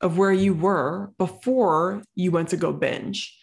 of 0.00 0.16
where 0.16 0.32
you 0.32 0.54
were 0.54 1.10
before 1.18 2.04
you 2.14 2.30
went 2.30 2.50
to 2.50 2.56
go 2.56 2.72
binge? 2.72 3.36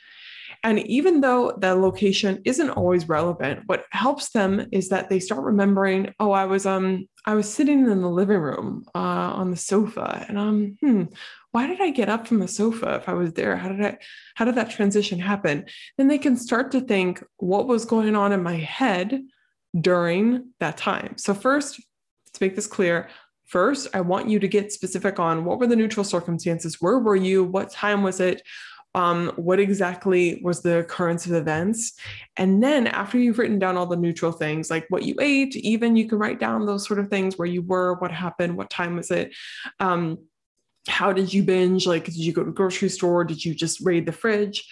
And 0.64 0.80
even 0.88 1.20
though 1.22 1.52
the 1.58 1.76
location 1.76 2.42
isn't 2.46 2.70
always 2.70 3.10
relevant, 3.10 3.64
what 3.66 3.84
helps 3.92 4.30
them 4.30 4.68
is 4.72 4.88
that 4.90 5.10
they 5.10 5.20
start 5.20 5.44
remembering, 5.44 6.14
oh, 6.20 6.32
I 6.32 6.46
was 6.46 6.66
um 6.66 7.08
I 7.26 7.36
was 7.36 7.54
sitting 7.54 7.82
in 7.82 8.02
the 8.02 8.10
living 8.10 8.40
room 8.40 8.86
uh, 8.96 9.30
on 9.40 9.52
the 9.52 9.58
sofa, 9.58 10.26
and 10.30 10.38
um, 10.38 10.78
hmm, 10.80 11.04
why 11.58 11.66
did 11.66 11.82
I 11.82 11.90
get 11.90 12.08
up 12.08 12.28
from 12.28 12.38
the 12.38 12.48
sofa 12.48 12.98
if 13.02 13.10
I 13.10 13.14
was 13.14 13.34
there? 13.34 13.58
How 13.58 13.70
did 13.70 13.84
I 13.84 13.98
how 14.36 14.46
did 14.46 14.54
that 14.54 14.70
transition 14.70 15.18
happen? 15.18 15.66
Then 15.98 16.08
they 16.08 16.20
can 16.20 16.38
start 16.38 16.70
to 16.74 16.82
think 16.82 17.24
what 17.38 17.66
was 17.66 17.84
going 17.84 18.16
on 18.16 18.32
in 18.32 18.44
my 18.44 18.58
head 18.58 19.24
during 19.82 20.52
that 20.60 20.78
time. 20.78 21.18
So 21.18 21.34
first, 21.34 21.78
to 22.34 22.38
make 22.40 22.56
this 22.56 22.68
clear, 22.68 23.10
First, 23.46 23.88
I 23.94 24.02
want 24.02 24.30
you 24.30 24.40
to 24.40 24.48
get 24.48 24.74
specific 24.74 25.20
on 25.20 25.46
what 25.46 25.58
were 25.58 25.68
the 25.68 25.76
neutral 25.76 26.04
circumstances? 26.04 26.82
Where 26.82 27.00
were 27.00 27.16
you? 27.16 27.46
What 27.46 27.72
time 27.72 28.04
was 28.04 28.20
it? 28.20 28.42
Um, 28.94 29.32
what 29.38 29.60
exactly 29.60 30.40
was 30.44 30.62
the 30.62 30.80
occurrence 30.80 31.26
of 31.26 31.32
events? 31.34 31.94
And 32.36 32.62
then 32.62 32.88
after 32.88 33.18
you've 33.18 33.40
written 33.40 33.58
down 33.58 33.78
all 33.78 33.86
the 33.86 33.96
neutral 33.96 34.34
things, 34.34 34.70
like 34.70 34.86
what 34.90 35.04
you 35.04 35.16
ate, 35.22 35.56
even 35.56 35.96
you 35.96 36.10
can 36.10 36.20
write 36.20 36.40
down 36.40 36.66
those 36.66 36.86
sort 36.86 37.00
of 37.00 37.08
things 37.08 37.38
where 37.38 37.48
you 37.48 37.62
were, 37.62 37.96
what 37.96 38.12
happened, 38.12 38.58
what 38.58 38.70
time 38.70 38.98
was 38.98 39.10
it. 39.12 39.34
Um, 39.80 40.18
how 40.88 41.14
did 41.14 41.34
you 41.34 41.44
binge? 41.44 41.86
Like, 41.86 42.06
did 42.06 42.16
you 42.16 42.34
go 42.34 42.44
to 42.44 42.50
the 42.50 42.56
grocery 42.56 42.90
store? 42.90 43.24
Did 43.24 43.44
you 43.44 43.54
just 43.54 43.82
raid 43.82 44.06
the 44.06 44.12
fridge? 44.12 44.68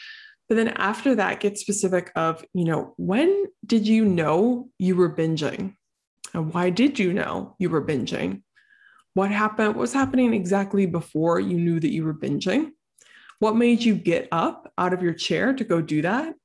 But 0.48 0.55
then 0.55 0.69
after 0.69 1.15
that, 1.15 1.39
get 1.39 1.57
specific 1.57 2.12
of, 2.15 2.45
you 2.53 2.65
know, 2.65 2.93
when 2.98 3.45
did 3.65 3.88
you 3.88 4.05
know 4.05 4.69
you 4.77 4.95
were 4.95 5.13
binging? 5.13 5.75
And 6.34 6.53
why 6.53 6.69
did 6.69 7.00
you 7.00 7.13
know 7.13 7.55
you 7.60 7.69
were 7.69 7.84
binging? 7.84 8.43
What 9.13 9.31
happened? 9.31 9.69
What 9.69 9.77
was 9.77 9.93
happening 9.93 10.34
exactly 10.34 10.86
before 10.86 11.39
you 11.39 11.57
knew 11.57 11.79
that 11.79 11.91
you 11.91 12.03
were 12.03 12.13
binging? 12.13 12.72
What 13.39 13.55
made 13.55 13.84
you 13.84 13.95
get 13.95 14.27
up 14.31 14.72
out 14.77 14.93
of 14.93 15.01
your 15.01 15.13
chair 15.13 15.53
to 15.53 15.63
go 15.63 15.81
do 15.81 16.01
that? 16.03 16.36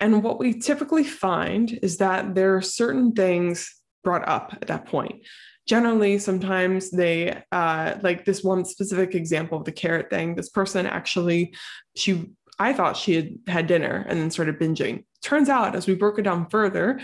And 0.00 0.22
what 0.22 0.38
we 0.38 0.58
typically 0.58 1.04
find 1.04 1.78
is 1.82 1.98
that 1.98 2.34
there 2.34 2.56
are 2.56 2.62
certain 2.62 3.12
things 3.12 3.74
brought 4.02 4.26
up 4.28 4.56
at 4.60 4.68
that 4.68 4.86
point. 4.86 5.22
Generally, 5.66 6.18
sometimes 6.18 6.90
they, 6.90 7.42
uh, 7.50 7.94
like 8.02 8.24
this 8.24 8.44
one 8.44 8.64
specific 8.64 9.14
example 9.14 9.58
of 9.58 9.64
the 9.64 9.72
carrot 9.72 10.10
thing, 10.10 10.34
this 10.34 10.50
person 10.50 10.86
actually, 10.86 11.54
she 11.96 12.30
I 12.58 12.72
thought 12.72 12.96
she 12.96 13.14
had 13.14 13.38
had 13.46 13.66
dinner 13.66 14.04
and 14.08 14.20
then 14.20 14.30
started 14.30 14.60
binging. 14.60 15.04
Turns 15.22 15.48
out, 15.48 15.74
as 15.74 15.86
we 15.86 15.94
broke 15.94 16.18
it 16.18 16.22
down 16.22 16.48
further, 16.48 17.00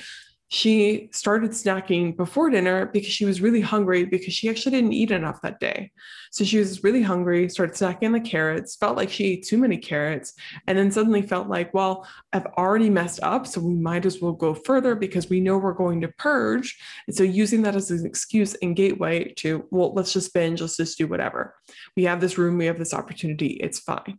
she 0.53 1.09
started 1.13 1.53
snacking 1.53 2.17
before 2.17 2.51
dinner 2.51 2.87
because 2.87 3.13
she 3.13 3.25
was 3.25 3.41
really 3.41 3.61
hungry 3.61 4.05
because 4.05 4.35
she 4.35 4.51
actually 4.51 4.73
didn't 4.73 4.93
eat 4.93 5.13
enough 5.13 5.41
that 5.43 5.61
day. 5.61 5.93
So 6.33 6.43
she 6.43 6.59
was 6.59 6.83
really 6.83 7.03
hungry, 7.03 7.49
started 7.49 7.77
snacking 7.77 8.13
the 8.13 8.29
carrots, 8.29 8.75
felt 8.75 8.97
like 8.97 9.11
she 9.11 9.27
ate 9.27 9.47
too 9.47 9.59
many 9.59 9.79
carrots, 9.79 10.35
and 10.67 10.77
then 10.77 10.91
suddenly 10.91 11.23
felt 11.23 11.47
like, 11.47 11.73
well, 11.73 12.05
I've 12.33 12.47
already 12.59 12.91
messed 12.91 13.21
up, 13.23 13.47
so 13.47 13.61
we 13.61 13.75
might 13.75 14.05
as 14.05 14.21
well 14.21 14.33
go 14.33 14.53
further 14.53 14.97
because 14.97 15.31
we 15.31 15.39
know 15.39 15.57
we're 15.57 15.73
going 15.73 16.01
to 16.01 16.09
purge. 16.09 16.77
And 17.07 17.15
so 17.15 17.23
using 17.23 17.63
that 17.63 17.77
as 17.77 17.93
an 17.93 18.05
excuse 18.05 18.55
and 18.55 18.75
gateway 18.75 19.33
to, 19.35 19.69
well, 19.71 19.95
let's 19.95 20.13
just 20.13 20.35
binge, 20.35 20.61
let's 20.61 20.77
just 20.77 20.99
do 20.99 21.07
whatever. 21.07 21.55
We 21.97 22.05
have 22.05 22.21
this 22.21 22.39
room, 22.39 22.59
we 22.59 22.67
have 22.67 22.79
this 22.79 22.93
opportunity, 22.93 23.53
it's 23.63 23.79
fine. 23.79 24.19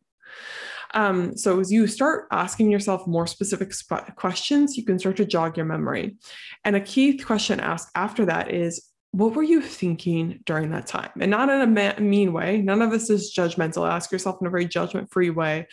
Um, 0.94 1.38
so 1.38 1.60
as 1.60 1.72
you 1.72 1.88
start 1.88 2.28
asking 2.32 2.72
yourself 2.72 3.08
more 3.08 3.28
specific 3.28 3.74
sp- 3.74 4.16
questions, 4.16 4.78
you 4.78 4.86
can 4.86 5.00
start 5.00 5.18
to 5.18 5.26
jog 5.26 5.58
your 5.58 5.66
memory. 5.66 6.18
And 6.66 6.76
a 6.76 6.82
key 6.82 7.18
question 7.18 7.60
asked 7.60 7.90
after 7.96 8.26
that 8.26 8.54
is, 8.54 8.88
what 9.12 9.36
were 9.36 9.44
you 9.44 9.62
thinking 9.62 10.40
during 10.46 10.72
that 10.72 10.88
time? 10.88 11.12
And 11.20 11.32
not 11.32 11.50
in 11.50 11.62
a 11.62 11.68
ma- 11.68 12.00
mean 12.00 12.32
way. 12.32 12.62
None 12.62 12.82
of 12.82 12.92
this 12.92 13.10
is 13.10 13.34
judgmental. 13.36 13.90
Ask 13.90 14.12
yourself 14.12 14.38
in 14.42 14.48
a 14.48 14.50
very 14.50 14.66
judgment 14.66 15.12
free 15.12 15.30
way. 15.30 15.68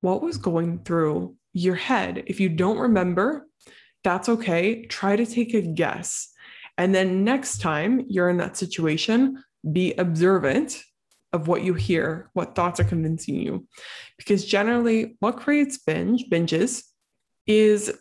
What 0.00 0.22
was 0.22 0.36
going 0.36 0.80
through 0.80 1.36
your 1.52 1.76
head? 1.76 2.24
If 2.26 2.40
you 2.40 2.48
don't 2.48 2.78
remember, 2.78 3.46
that's 4.02 4.28
okay. 4.28 4.86
Try 4.86 5.16
to 5.16 5.26
take 5.26 5.54
a 5.54 5.62
guess. 5.62 6.32
And 6.78 6.94
then 6.94 7.24
next 7.24 7.60
time 7.60 8.04
you're 8.08 8.28
in 8.28 8.36
that 8.38 8.56
situation, 8.56 9.42
be 9.72 9.94
observant 9.94 10.82
of 11.32 11.48
what 11.48 11.62
you 11.62 11.74
hear, 11.74 12.30
what 12.32 12.54
thoughts 12.54 12.80
are 12.80 12.84
convincing 12.84 13.36
you. 13.36 13.66
Because 14.16 14.44
generally, 14.44 15.16
what 15.20 15.36
creates 15.36 15.78
binge, 15.78 16.26
binges, 16.30 16.84
is 17.46 17.92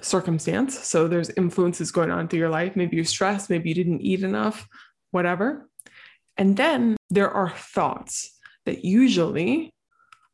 circumstance. 0.00 0.78
So 0.78 1.08
there's 1.08 1.30
influences 1.30 1.90
going 1.90 2.10
on 2.10 2.28
through 2.28 2.38
your 2.38 2.50
life. 2.50 2.76
Maybe 2.76 2.96
you're 2.96 3.04
stressed, 3.04 3.50
maybe 3.50 3.68
you 3.68 3.74
didn't 3.74 4.00
eat 4.00 4.22
enough, 4.22 4.66
whatever. 5.10 5.68
And 6.36 6.56
then 6.56 6.96
there 7.10 7.30
are 7.30 7.50
thoughts 7.50 8.38
that 8.64 8.84
usually 8.84 9.74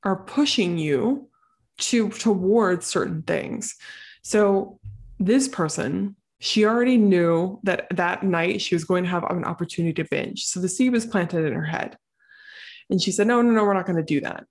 are 0.04 0.23
pushing 0.25 0.78
you 0.78 1.28
to 1.78 2.11
towards 2.11 2.87
certain 2.87 3.23
things. 3.23 3.75
So 4.23 4.78
this 5.18 5.49
person 5.49 6.16
she 6.38 6.66
already 6.66 6.99
knew 6.99 7.59
that 7.62 7.87
that 7.90 8.23
night 8.23 8.61
she 8.61 8.75
was 8.75 8.85
going 8.85 9.04
to 9.04 9.11
have 9.11 9.25
an 9.25 9.45
opportunity 9.45 9.95
to 10.02 10.09
binge. 10.09 10.45
So 10.45 10.61
the 10.61 10.68
seed 10.68 10.92
was 10.92 11.06
planted 11.06 11.47
in 11.47 11.54
her 11.54 11.64
head. 11.64 11.97
And 12.90 13.00
she 13.00 13.12
said, 13.12 13.26
No, 13.26 13.43
no, 13.43 13.50
no, 13.50 13.64
we're 13.64 13.75
not 13.75 13.87
going 13.87 13.97
to 13.97 14.02
do 14.02 14.21
that. 14.21 14.45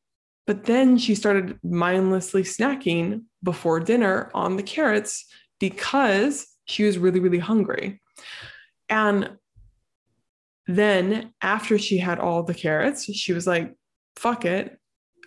But 0.48 0.66
then 0.66 0.98
she 0.98 1.16
started 1.16 1.58
mindlessly 1.64 2.44
snacking 2.44 3.24
before 3.44 3.80
dinner 3.80 4.30
on 4.34 4.58
the 4.58 4.64
carrots 4.64 5.26
because 5.60 6.48
she 6.66 6.84
was 6.84 6.98
really, 6.98 7.20
really 7.20 7.40
hungry. 7.40 8.02
And 8.90 9.38
then 10.68 11.34
after 11.42 11.78
she 11.78 11.98
had 11.98 12.20
all 12.20 12.44
the 12.44 12.54
carrots, 12.54 13.06
she 13.14 13.34
was 13.34 13.48
like, 13.48 13.74
fuck 14.16 14.46
it. 14.46 14.78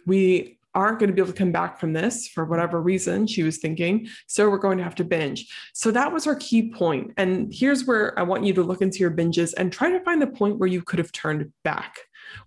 We 0.07 0.59
aren't 0.75 0.99
going 0.99 1.09
to 1.09 1.15
be 1.15 1.21
able 1.21 1.33
to 1.33 1.39
come 1.39 1.51
back 1.51 1.81
from 1.81 1.93
this 1.93 2.29
for 2.29 2.45
whatever 2.45 2.81
reason 2.81 3.27
she 3.27 3.43
was 3.43 3.59
thinking. 3.59 4.09
So 4.27 4.49
we're 4.49 4.59
going 4.59 4.79
to 4.79 4.85
have 4.85 4.95
to 4.97 5.05
binge. 5.05 5.53
So 5.73 5.91
that 5.91 6.13
was 6.13 6.25
her 6.25 6.37
key 6.37 6.71
point. 6.71 7.15
And 7.17 7.53
here's 7.53 7.85
where 7.87 8.17
I 8.19 8.23
want 8.23 8.45
you 8.45 8.53
to 8.55 8.63
look 8.63 8.81
into 8.81 8.99
your 8.99 9.11
binges 9.11 9.55
and 9.57 9.73
try 9.73 9.91
to 9.91 10.01
find 10.01 10.23
the 10.23 10.27
point 10.27 10.59
where 10.59 10.69
you 10.69 10.83
could 10.83 10.99
have 10.99 11.11
turned 11.11 11.53
back 11.65 11.97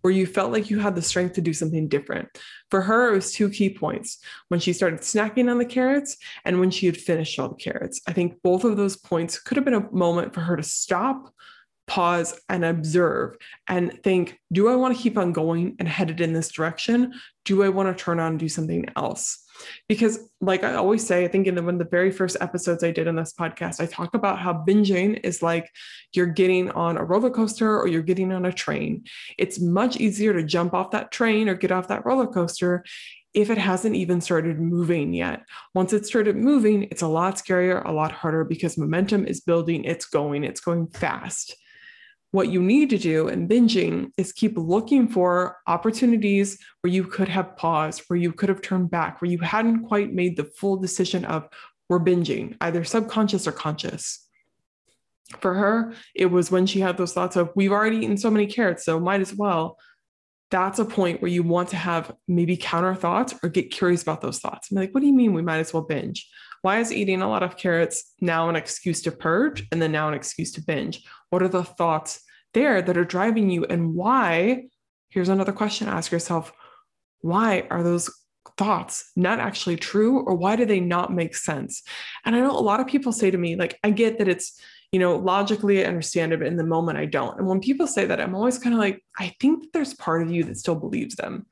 where 0.02 0.14
you 0.14 0.26
felt 0.26 0.52
like 0.52 0.70
you 0.70 0.80
had 0.80 0.96
the 0.96 1.02
strength 1.02 1.36
to 1.36 1.42
do 1.42 1.54
something 1.54 1.88
different. 1.88 2.30
For 2.70 2.82
her, 2.82 3.12
it 3.12 3.16
was 3.16 3.32
two 3.32 3.50
key 3.50 3.74
points 3.74 4.20
when 4.48 4.60
she 4.60 4.74
started 4.74 5.02
snacking 5.02 5.50
on 5.50 5.58
the 5.58 5.66
carrots 5.66 6.18
and 6.46 6.60
when 6.60 6.72
she 6.72 6.86
had 6.86 6.98
finished 6.98 7.38
all 7.40 7.50
the 7.50 7.56
carrots. 7.56 8.02
I 8.08 8.14
think 8.14 8.42
both 8.44 8.64
of 8.64 8.78
those 8.78 8.98
points 8.98 9.40
could 9.40 9.58
have 9.58 9.66
been 9.66 9.74
a 9.74 9.92
moment 9.92 10.34
for 10.34 10.42
her 10.42 10.56
to 10.56 10.64
stop, 10.64 11.34
pause, 11.92 12.40
and 12.48 12.64
observe 12.64 13.36
and 13.68 14.02
think 14.02 14.40
do 14.54 14.70
I 14.70 14.78
want 14.78 14.96
to 14.96 15.04
keep 15.04 15.18
on 15.18 15.34
going 15.34 15.76
and 15.78 15.90
headed 15.90 16.22
in 16.22 16.32
this 16.32 16.50
direction? 16.50 17.14
Do 17.44 17.64
I 17.64 17.70
want 17.70 17.96
to 17.96 18.02
turn 18.02 18.18
on 18.18 18.32
and 18.32 18.40
do 18.40 18.48
something 18.48 18.86
else? 18.96 19.44
Because, 19.90 20.30
like 20.40 20.64
I 20.64 20.76
always 20.76 21.06
say, 21.06 21.26
I 21.26 21.28
think 21.28 21.48
in 21.48 21.56
the, 21.56 21.62
one 21.62 21.76
of 21.76 21.80
the 21.80 21.92
very 21.92 22.10
first 22.10 22.38
episodes 22.40 22.82
I 22.82 22.92
did 22.92 23.08
in 23.08 23.18
this 23.18 23.34
podcast, 23.38 23.82
I 23.82 23.88
talk 23.88 24.14
about 24.14 24.40
how 24.40 24.54
binging 24.54 25.20
is 25.26 25.44
like 25.44 25.70
you're 26.14 26.28
getting 26.28 26.72
on 26.72 26.96
a 26.96 27.04
roller 27.04 27.30
coaster 27.30 27.78
or 27.78 27.88
you're 27.88 28.02
getting 28.02 28.32
on 28.32 28.46
a 28.46 28.54
train. 28.54 29.04
It's 29.38 29.60
much 29.60 29.98
easier 29.98 30.32
to 30.32 30.44
jump 30.44 30.74
off 30.74 30.92
that 30.92 31.12
train 31.12 31.50
or 31.50 31.56
get 31.56 31.74
off 31.74 31.90
that 31.90 32.06
roller 32.06 32.28
coaster 32.28 32.86
if 33.34 33.50
it 33.50 33.58
hasn't 33.58 33.98
even 33.98 34.22
started 34.22 34.62
moving 34.62 35.14
yet. 35.14 35.44
Once 35.76 35.92
it 35.92 36.06
started 36.06 36.38
moving, 36.38 36.84
it's 36.84 37.02
a 37.02 37.08
lot 37.08 37.36
scarier, 37.36 37.86
a 37.86 37.92
lot 37.92 38.14
harder 38.14 38.46
because 38.46 38.78
momentum 38.78 39.26
is 39.26 39.42
building, 39.42 39.84
it's 39.84 40.06
going, 40.06 40.46
it's 40.46 40.62
going 40.62 40.88
fast 40.88 41.58
what 42.32 42.50
you 42.50 42.62
need 42.62 42.90
to 42.90 42.98
do 42.98 43.28
in 43.28 43.48
binging 43.48 44.12
is 44.18 44.32
keep 44.32 44.58
looking 44.58 45.08
for 45.08 45.58
opportunities 45.68 46.58
where 46.82 46.92
you 46.92 47.04
could 47.04 47.28
have 47.28 47.58
paused, 47.58 48.04
where 48.08 48.18
you 48.18 48.32
could 48.32 48.50
have 48.50 48.62
turned 48.62 48.90
back, 48.90 49.22
where 49.22 49.30
you 49.30 49.38
hadn't 49.40 49.86
quite 49.86 50.14
made 50.14 50.38
the 50.38 50.46
full 50.46 50.78
decision 50.78 51.26
of 51.26 51.48
we're 51.90 52.00
binging, 52.00 52.56
either 52.62 52.86
subconscious 52.86 53.48
or 53.48 53.52
conscious. 53.52 54.28
For 55.42 55.54
her, 55.54 55.94
it 56.16 56.28
was 56.28 56.52
when 56.52 56.66
she 56.66 56.80
had 56.80 56.98
those 56.98 57.14
thoughts 57.14 57.36
of 57.36 57.52
we've 57.56 57.72
already 57.72 57.98
eaten 57.98 58.18
so 58.18 58.32
many 58.32 58.48
carrots, 58.48 58.86
so 58.86 59.00
might 59.00 59.22
as 59.22 59.36
well. 59.36 59.78
That's 60.52 60.80
a 60.80 60.86
point 60.86 61.22
where 61.22 61.32
you 61.32 61.44
want 61.44 61.70
to 61.70 61.78
have 61.78 62.14
maybe 62.28 62.58
counter 62.58 62.96
thoughts 62.96 63.34
or 63.44 63.50
get 63.50 63.72
curious 63.72 64.04
about 64.04 64.22
those 64.22 64.40
thoughts. 64.40 64.72
I'm 64.72 64.78
like, 64.78 64.94
what 64.94 65.02
do 65.02 65.08
you 65.08 65.14
mean 65.14 65.34
we 65.34 65.42
might 65.42 65.60
as 65.60 65.74
well 65.74 65.84
binge? 65.84 66.30
Why 66.62 66.80
is 66.80 66.92
eating 66.92 67.22
a 67.22 67.30
lot 67.30 67.44
of 67.44 67.58
carrots 67.58 68.14
now 68.22 68.50
an 68.50 68.56
excuse 68.56 69.02
to 69.04 69.12
purge 69.12 69.68
and 69.72 69.82
then 69.82 69.92
now 69.92 70.08
an 70.08 70.14
excuse 70.14 70.52
to 70.54 70.62
binge? 70.62 71.04
What 71.30 71.42
are 71.42 71.48
the 71.48 71.64
thoughts 71.64 72.22
there 72.54 72.82
that 72.82 72.98
are 72.98 73.06
driving 73.06 73.50
you? 73.50 73.66
And 73.66 73.96
why? 73.96 74.66
Here's 75.10 75.30
another 75.30 75.54
question 75.54 75.88
ask 75.88 76.12
yourself 76.12 76.54
why 77.22 77.68
are 77.70 77.84
those 77.84 78.10
thoughts 78.58 79.12
not 79.16 79.40
actually 79.40 79.76
true 79.76 80.20
or 80.20 80.36
why 80.36 80.56
do 80.56 80.66
they 80.66 80.80
not 80.80 81.14
make 81.14 81.36
sense? 81.36 81.84
And 82.26 82.36
I 82.36 82.40
know 82.40 82.52
a 82.52 82.60
lot 82.60 82.80
of 82.80 82.88
people 82.88 83.12
say 83.12 83.32
to 83.32 83.38
me, 83.38 83.56
like, 83.56 83.80
I 83.84 83.92
get 83.92 84.18
that 84.18 84.28
it's, 84.28 84.60
you 84.92 85.00
know, 85.00 85.16
logically 85.16 85.84
I 85.84 85.88
understand 85.88 86.34
it, 86.34 86.40
but 86.40 86.48
in 86.48 86.58
the 86.58 86.64
moment 86.64 86.98
I 86.98 87.06
don't. 87.06 87.38
And 87.38 87.48
when 87.48 87.60
people 87.60 87.88
say 87.88 88.06
that, 88.06 88.20
I'm 88.20 88.36
always 88.36 88.58
kind 88.58 88.74
of 88.74 88.80
like, 88.80 89.04
I 89.18 89.36
think 89.40 89.72
there's 89.72 89.94
part 89.94 90.22
of 90.22 90.32
you 90.32 90.44
that 90.46 90.58
still 90.58 90.76
believes 90.76 91.16
them 91.16 91.46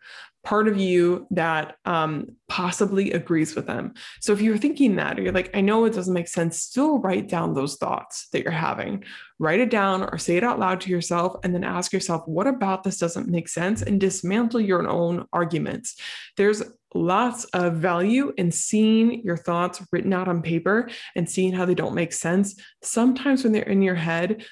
part 0.50 0.68
of 0.68 0.78
you 0.78 1.28
that 1.30 1.76
um, 1.86 2.26
possibly 2.48 3.12
agrees 3.12 3.56
with 3.56 3.68
them. 3.68 3.94
So 4.20 4.34
if 4.34 4.42
you're 4.42 4.58
thinking 4.58 4.96
that, 4.96 5.20
or 5.20 5.22
you're 5.22 5.32
like, 5.32 5.56
I 5.56 5.62
know 5.62 5.86
it 5.86 5.94
doesn't 5.94 6.12
make 6.12 6.28
sense, 6.28 6.60
still 6.60 6.98
write 6.98 7.30
down 7.30 7.54
those 7.54 7.76
thoughts 7.76 8.28
that 8.32 8.42
you're 8.42 8.52
having. 8.52 9.04
Write 9.38 9.60
it 9.60 9.70
down 9.70 10.02
or 10.02 10.18
say 10.18 10.38
it 10.38 10.44
out 10.44 10.58
loud 10.58 10.82
to 10.82 10.90
yourself, 10.90 11.36
and 11.44 11.54
then 11.54 11.64
ask 11.64 11.94
yourself, 11.94 12.24
what 12.26 12.48
about 12.48 12.84
this 12.84 12.98
doesn't 12.98 13.30
make 13.30 13.48
sense? 13.48 13.84
And 13.84 14.02
dismantle 14.02 14.62
your 14.62 14.88
own 14.88 15.28
arguments. 15.32 15.96
There's 16.36 16.64
lots 16.96 17.44
of 17.54 17.76
value 17.76 18.34
in 18.36 18.52
seeing 18.52 19.22
your 19.24 19.38
thoughts 19.38 19.86
written 19.92 20.14
out 20.14 20.28
on 20.28 20.42
paper 20.42 20.90
and 21.16 21.30
seeing 21.30 21.54
how 21.54 21.66
they 21.66 21.76
don't 21.76 21.94
make 21.94 22.12
sense. 22.12 22.56
Sometimes 22.82 23.44
when 23.44 23.54
they're 23.54 23.62
in 23.62 23.84
your 23.84 23.94
head, 23.94 24.44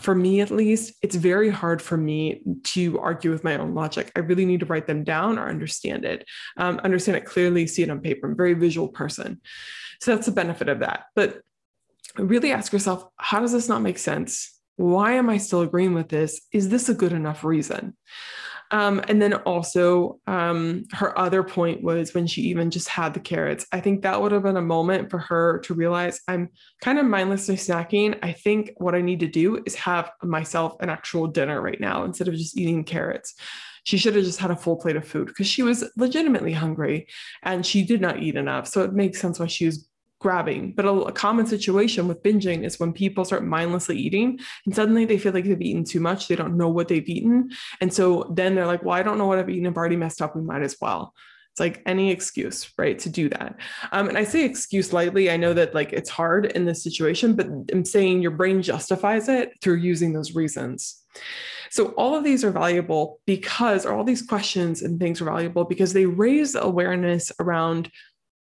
for 0.00 0.14
me 0.14 0.40
at 0.40 0.50
least, 0.50 0.94
it's 1.02 1.16
very 1.16 1.50
hard 1.50 1.80
for 1.82 1.96
me 1.96 2.42
to 2.64 2.98
argue 2.98 3.30
with 3.30 3.44
my 3.44 3.56
own 3.56 3.74
logic. 3.74 4.12
I 4.16 4.20
really 4.20 4.46
need 4.46 4.60
to 4.60 4.66
write 4.66 4.86
them 4.86 5.04
down 5.04 5.38
or 5.38 5.48
understand 5.48 6.04
it, 6.04 6.26
um, 6.56 6.80
understand 6.84 7.16
it 7.16 7.24
clearly, 7.24 7.66
see 7.66 7.82
it 7.82 7.90
on 7.90 8.00
paper. 8.00 8.26
I'm 8.26 8.32
a 8.32 8.36
very 8.36 8.54
visual 8.54 8.88
person. 8.88 9.40
So 10.00 10.14
that's 10.14 10.26
the 10.26 10.32
benefit 10.32 10.68
of 10.68 10.80
that. 10.80 11.04
But 11.14 11.42
really 12.16 12.52
ask 12.52 12.72
yourself 12.72 13.04
how 13.16 13.40
does 13.40 13.52
this 13.52 13.68
not 13.68 13.82
make 13.82 13.98
sense? 13.98 14.54
Why 14.76 15.12
am 15.12 15.28
I 15.28 15.38
still 15.38 15.62
agreeing 15.62 15.94
with 15.94 16.08
this? 16.08 16.40
Is 16.52 16.68
this 16.68 16.88
a 16.88 16.94
good 16.94 17.12
enough 17.12 17.44
reason? 17.44 17.96
Um, 18.70 19.02
and 19.08 19.20
then 19.20 19.34
also, 19.34 20.20
um, 20.26 20.84
her 20.92 21.18
other 21.18 21.42
point 21.42 21.82
was 21.82 22.14
when 22.14 22.26
she 22.26 22.42
even 22.42 22.70
just 22.70 22.88
had 22.88 23.14
the 23.14 23.20
carrots. 23.20 23.66
I 23.72 23.80
think 23.80 24.02
that 24.02 24.20
would 24.20 24.32
have 24.32 24.42
been 24.42 24.56
a 24.56 24.62
moment 24.62 25.10
for 25.10 25.18
her 25.18 25.60
to 25.60 25.74
realize 25.74 26.20
I'm 26.28 26.50
kind 26.82 26.98
of 26.98 27.06
mindlessly 27.06 27.56
snacking. 27.56 28.18
I 28.22 28.32
think 28.32 28.72
what 28.76 28.94
I 28.94 29.00
need 29.00 29.20
to 29.20 29.28
do 29.28 29.62
is 29.64 29.74
have 29.76 30.10
myself 30.22 30.76
an 30.80 30.90
actual 30.90 31.26
dinner 31.26 31.60
right 31.60 31.80
now 31.80 32.04
instead 32.04 32.28
of 32.28 32.34
just 32.34 32.58
eating 32.58 32.84
carrots. 32.84 33.34
She 33.84 33.96
should 33.96 34.16
have 34.16 34.24
just 34.24 34.38
had 34.38 34.50
a 34.50 34.56
full 34.56 34.76
plate 34.76 34.96
of 34.96 35.08
food 35.08 35.28
because 35.28 35.46
she 35.46 35.62
was 35.62 35.90
legitimately 35.96 36.52
hungry 36.52 37.06
and 37.42 37.64
she 37.64 37.84
did 37.84 38.02
not 38.02 38.22
eat 38.22 38.36
enough. 38.36 38.68
So 38.68 38.82
it 38.82 38.92
makes 38.92 39.18
sense 39.18 39.38
why 39.38 39.46
she 39.46 39.64
was 39.64 39.88
grabbing. 40.20 40.72
But 40.72 40.84
a, 40.84 40.90
a, 40.90 41.12
common 41.12 41.46
situation 41.46 42.08
with 42.08 42.22
binging 42.22 42.64
is 42.64 42.80
when 42.80 42.92
people 42.92 43.24
start 43.24 43.44
mindlessly 43.44 43.96
eating 43.96 44.38
and 44.66 44.74
suddenly 44.74 45.04
they 45.04 45.18
feel 45.18 45.32
like 45.32 45.44
they've 45.44 45.60
eaten 45.60 45.84
too 45.84 46.00
much. 46.00 46.28
They 46.28 46.36
don't 46.36 46.56
know 46.56 46.68
what 46.68 46.88
they've 46.88 47.08
eaten. 47.08 47.50
And 47.80 47.92
so 47.92 48.30
then 48.34 48.54
they're 48.54 48.66
like, 48.66 48.82
well, 48.82 48.96
I 48.96 49.02
don't 49.02 49.18
know 49.18 49.26
what 49.26 49.38
I've 49.38 49.50
eaten. 49.50 49.66
I've 49.66 49.76
already 49.76 49.96
messed 49.96 50.20
up. 50.20 50.34
We 50.34 50.42
might 50.42 50.62
as 50.62 50.76
well. 50.80 51.14
It's 51.52 51.60
like 51.60 51.82
any 51.86 52.10
excuse, 52.12 52.72
right, 52.78 52.98
to 53.00 53.08
do 53.08 53.28
that. 53.30 53.56
Um, 53.90 54.08
and 54.08 54.16
I 54.16 54.24
say 54.24 54.44
excuse 54.44 54.92
lightly. 54.92 55.30
I 55.30 55.36
know 55.36 55.54
that 55.54 55.74
like 55.74 55.92
it's 55.92 56.10
hard 56.10 56.46
in 56.46 56.66
this 56.66 56.82
situation, 56.84 57.34
but 57.34 57.46
I'm 57.72 57.84
saying 57.84 58.22
your 58.22 58.30
brain 58.30 58.62
justifies 58.62 59.28
it 59.28 59.52
through 59.60 59.76
using 59.76 60.12
those 60.12 60.34
reasons. 60.34 61.02
So 61.70 61.88
all 61.96 62.14
of 62.14 62.24
these 62.24 62.44
are 62.44 62.50
valuable 62.50 63.20
because, 63.26 63.84
or 63.84 63.92
all 63.92 64.04
these 64.04 64.22
questions 64.22 64.82
and 64.82 64.98
things 64.98 65.20
are 65.20 65.26
valuable 65.26 65.64
because 65.64 65.92
they 65.92 66.06
raise 66.06 66.54
awareness 66.54 67.32
around 67.40 67.90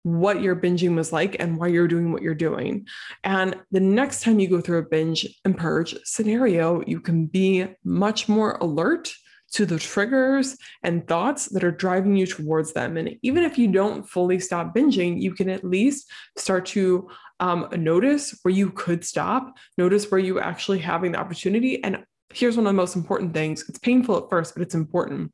what 0.03 0.41
your 0.41 0.55
binging 0.55 0.95
was 0.95 1.11
like 1.11 1.37
and 1.39 1.57
why 1.57 1.67
you're 1.67 1.87
doing 1.87 2.11
what 2.11 2.21
you're 2.21 2.35
doing. 2.35 2.85
And 3.23 3.55
the 3.71 3.79
next 3.79 4.21
time 4.21 4.39
you 4.39 4.49
go 4.49 4.61
through 4.61 4.79
a 4.79 4.83
binge 4.83 5.27
and 5.45 5.57
purge 5.57 5.95
scenario, 6.03 6.83
you 6.85 6.99
can 6.99 7.25
be 7.25 7.65
much 7.83 8.29
more 8.29 8.57
alert 8.61 9.13
to 9.53 9.65
the 9.65 9.79
triggers 9.79 10.57
and 10.81 11.07
thoughts 11.07 11.45
that 11.49 11.63
are 11.63 11.71
driving 11.71 12.15
you 12.15 12.25
towards 12.25 12.73
them. 12.73 12.97
And 12.97 13.17
even 13.21 13.43
if 13.43 13.57
you 13.57 13.67
don't 13.71 14.03
fully 14.03 14.39
stop 14.39 14.75
binging, 14.75 15.21
you 15.21 15.33
can 15.33 15.49
at 15.49 15.63
least 15.63 16.11
start 16.37 16.65
to 16.67 17.07
um, 17.39 17.67
notice 17.77 18.37
where 18.41 18.53
you 18.53 18.71
could 18.71 19.05
stop, 19.05 19.55
notice 19.77 20.09
where 20.09 20.19
you 20.19 20.39
actually 20.39 20.79
having 20.79 21.11
the 21.11 21.19
opportunity. 21.19 21.83
And 21.83 22.03
here's 22.33 22.57
one 22.57 22.65
of 22.65 22.71
the 22.71 22.77
most 22.77 22.95
important 22.95 23.33
things 23.33 23.63
it's 23.69 23.79
painful 23.79 24.17
at 24.17 24.29
first, 24.29 24.55
but 24.55 24.63
it's 24.63 24.75
important 24.75 25.31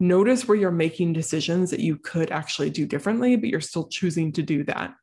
notice 0.00 0.48
where 0.48 0.56
you're 0.56 0.70
making 0.70 1.12
decisions 1.12 1.70
that 1.70 1.80
you 1.80 1.96
could 1.96 2.32
actually 2.32 2.70
do 2.70 2.86
differently, 2.86 3.36
but 3.36 3.48
you're 3.48 3.60
still 3.60 3.86
choosing 3.86 4.32
to 4.32 4.42
do 4.42 4.64
that. 4.64 4.94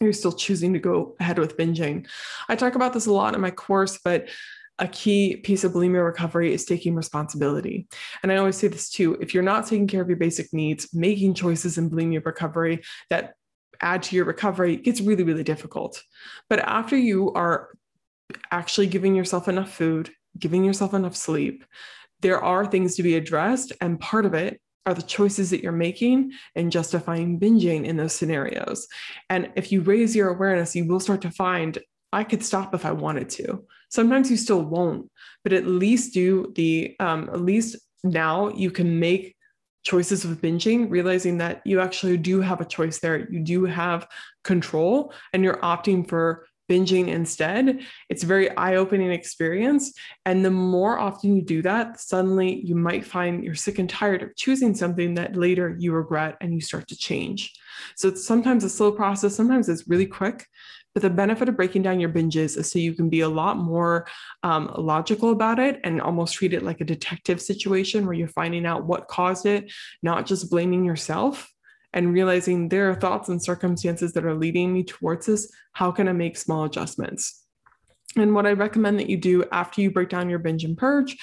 You're 0.00 0.14
still 0.14 0.32
choosing 0.32 0.72
to 0.72 0.78
go 0.78 1.14
ahead 1.20 1.38
with 1.38 1.58
binging. 1.58 2.08
I 2.48 2.56
talk 2.56 2.74
about 2.74 2.94
this 2.94 3.06
a 3.06 3.12
lot 3.12 3.34
in 3.34 3.40
my 3.40 3.50
course, 3.50 3.98
but 4.02 4.28
a 4.78 4.88
key 4.88 5.36
piece 5.36 5.62
of 5.62 5.72
bulimia 5.72 6.02
recovery 6.02 6.54
is 6.54 6.64
taking 6.64 6.94
responsibility. 6.94 7.86
And 8.22 8.32
I 8.32 8.36
always 8.36 8.56
say 8.56 8.68
this 8.68 8.88
too 8.88 9.18
if 9.20 9.34
you're 9.34 9.42
not 9.42 9.66
taking 9.66 9.86
care 9.86 10.00
of 10.00 10.08
your 10.08 10.16
basic 10.16 10.52
needs, 10.54 10.88
making 10.94 11.34
choices 11.34 11.76
in 11.76 11.90
bulimia 11.90 12.24
recovery 12.24 12.82
that 13.10 13.34
add 13.82 14.02
to 14.04 14.16
your 14.16 14.24
recovery 14.24 14.76
gets 14.76 15.02
really, 15.02 15.22
really 15.22 15.44
difficult. 15.44 16.02
But 16.48 16.60
after 16.60 16.96
you 16.96 17.30
are 17.32 17.70
actually 18.50 18.86
giving 18.86 19.14
yourself 19.14 19.48
enough 19.48 19.70
food, 19.70 20.10
giving 20.38 20.64
yourself 20.64 20.94
enough 20.94 21.16
sleep, 21.16 21.64
there 22.20 22.42
are 22.42 22.66
things 22.66 22.96
to 22.96 23.02
be 23.02 23.16
addressed, 23.16 23.72
and 23.80 24.00
part 24.00 24.26
of 24.26 24.34
it 24.34 24.60
are 24.86 24.94
the 24.94 25.02
choices 25.02 25.50
that 25.50 25.62
you're 25.62 25.72
making 25.72 26.32
and 26.54 26.72
justifying 26.72 27.38
binging 27.38 27.84
in 27.84 27.96
those 27.96 28.14
scenarios. 28.14 28.86
And 29.28 29.50
if 29.54 29.70
you 29.70 29.82
raise 29.82 30.16
your 30.16 30.28
awareness, 30.28 30.74
you 30.74 30.86
will 30.86 31.00
start 31.00 31.22
to 31.22 31.30
find 31.30 31.78
I 32.12 32.24
could 32.24 32.42
stop 32.42 32.74
if 32.74 32.84
I 32.84 32.92
wanted 32.92 33.28
to. 33.30 33.64
Sometimes 33.88 34.30
you 34.30 34.36
still 34.36 34.62
won't, 34.62 35.10
but 35.44 35.52
at 35.52 35.66
least 35.66 36.14
do 36.14 36.52
the, 36.56 36.96
um, 36.98 37.28
at 37.32 37.40
least 37.40 37.76
now 38.02 38.48
you 38.48 38.70
can 38.70 38.98
make 38.98 39.36
choices 39.84 40.24
with 40.24 40.42
binging, 40.42 40.90
realizing 40.90 41.38
that 41.38 41.62
you 41.64 41.80
actually 41.80 42.16
do 42.16 42.40
have 42.40 42.60
a 42.60 42.64
choice 42.64 42.98
there. 42.98 43.30
You 43.30 43.40
do 43.40 43.64
have 43.64 44.06
control 44.44 45.12
and 45.32 45.42
you're 45.44 45.58
opting 45.58 46.08
for 46.08 46.46
binging 46.70 47.08
instead. 47.08 47.80
It's 48.08 48.22
a 48.22 48.26
very 48.26 48.56
eye 48.56 48.76
opening 48.76 49.10
experience. 49.10 49.92
And 50.24 50.44
the 50.44 50.52
more 50.52 50.98
often 50.98 51.34
you 51.34 51.42
do 51.42 51.62
that, 51.62 52.00
suddenly 52.00 52.64
you 52.64 52.76
might 52.76 53.04
find 53.04 53.42
you're 53.42 53.56
sick 53.56 53.80
and 53.80 53.90
tired 53.90 54.22
of 54.22 54.36
choosing 54.36 54.74
something 54.74 55.14
that 55.14 55.34
later 55.34 55.76
you 55.78 55.92
regret 55.92 56.36
and 56.40 56.54
you 56.54 56.60
start 56.60 56.86
to 56.88 56.96
change. 56.96 57.52
So 57.96 58.08
it's 58.08 58.24
sometimes 58.24 58.62
a 58.62 58.70
slow 58.70 58.92
process, 58.92 59.34
sometimes 59.34 59.68
it's 59.68 59.88
really 59.88 60.06
quick. 60.06 60.46
But 60.94 61.02
the 61.02 61.10
benefit 61.10 61.48
of 61.48 61.56
breaking 61.56 61.82
down 61.82 62.00
your 62.00 62.10
binges 62.10 62.56
is 62.56 62.70
so 62.70 62.78
you 62.78 62.94
can 62.94 63.08
be 63.08 63.20
a 63.20 63.28
lot 63.28 63.56
more 63.56 64.08
um, 64.42 64.72
logical 64.76 65.30
about 65.30 65.60
it 65.60 65.80
and 65.84 66.00
almost 66.00 66.34
treat 66.34 66.52
it 66.52 66.64
like 66.64 66.80
a 66.80 66.84
detective 66.84 67.40
situation 67.40 68.06
where 68.06 68.14
you're 68.14 68.28
finding 68.28 68.66
out 68.66 68.86
what 68.86 69.06
caused 69.06 69.46
it, 69.46 69.72
not 70.02 70.26
just 70.26 70.50
blaming 70.50 70.84
yourself 70.84 71.49
and 71.92 72.12
realizing 72.12 72.68
there 72.68 72.90
are 72.90 72.94
thoughts 72.94 73.28
and 73.28 73.42
circumstances 73.42 74.12
that 74.12 74.24
are 74.24 74.34
leading 74.34 74.72
me 74.72 74.84
towards 74.84 75.26
this. 75.26 75.52
How 75.72 75.90
can 75.90 76.08
I 76.08 76.12
make 76.12 76.36
small 76.36 76.64
adjustments? 76.64 77.44
And 78.16 78.34
what 78.34 78.46
I 78.46 78.52
recommend 78.52 78.98
that 78.98 79.08
you 79.08 79.16
do 79.16 79.44
after 79.52 79.80
you 79.80 79.90
break 79.90 80.08
down 80.08 80.28
your 80.28 80.40
binge 80.40 80.64
and 80.64 80.76
purge 80.76 81.16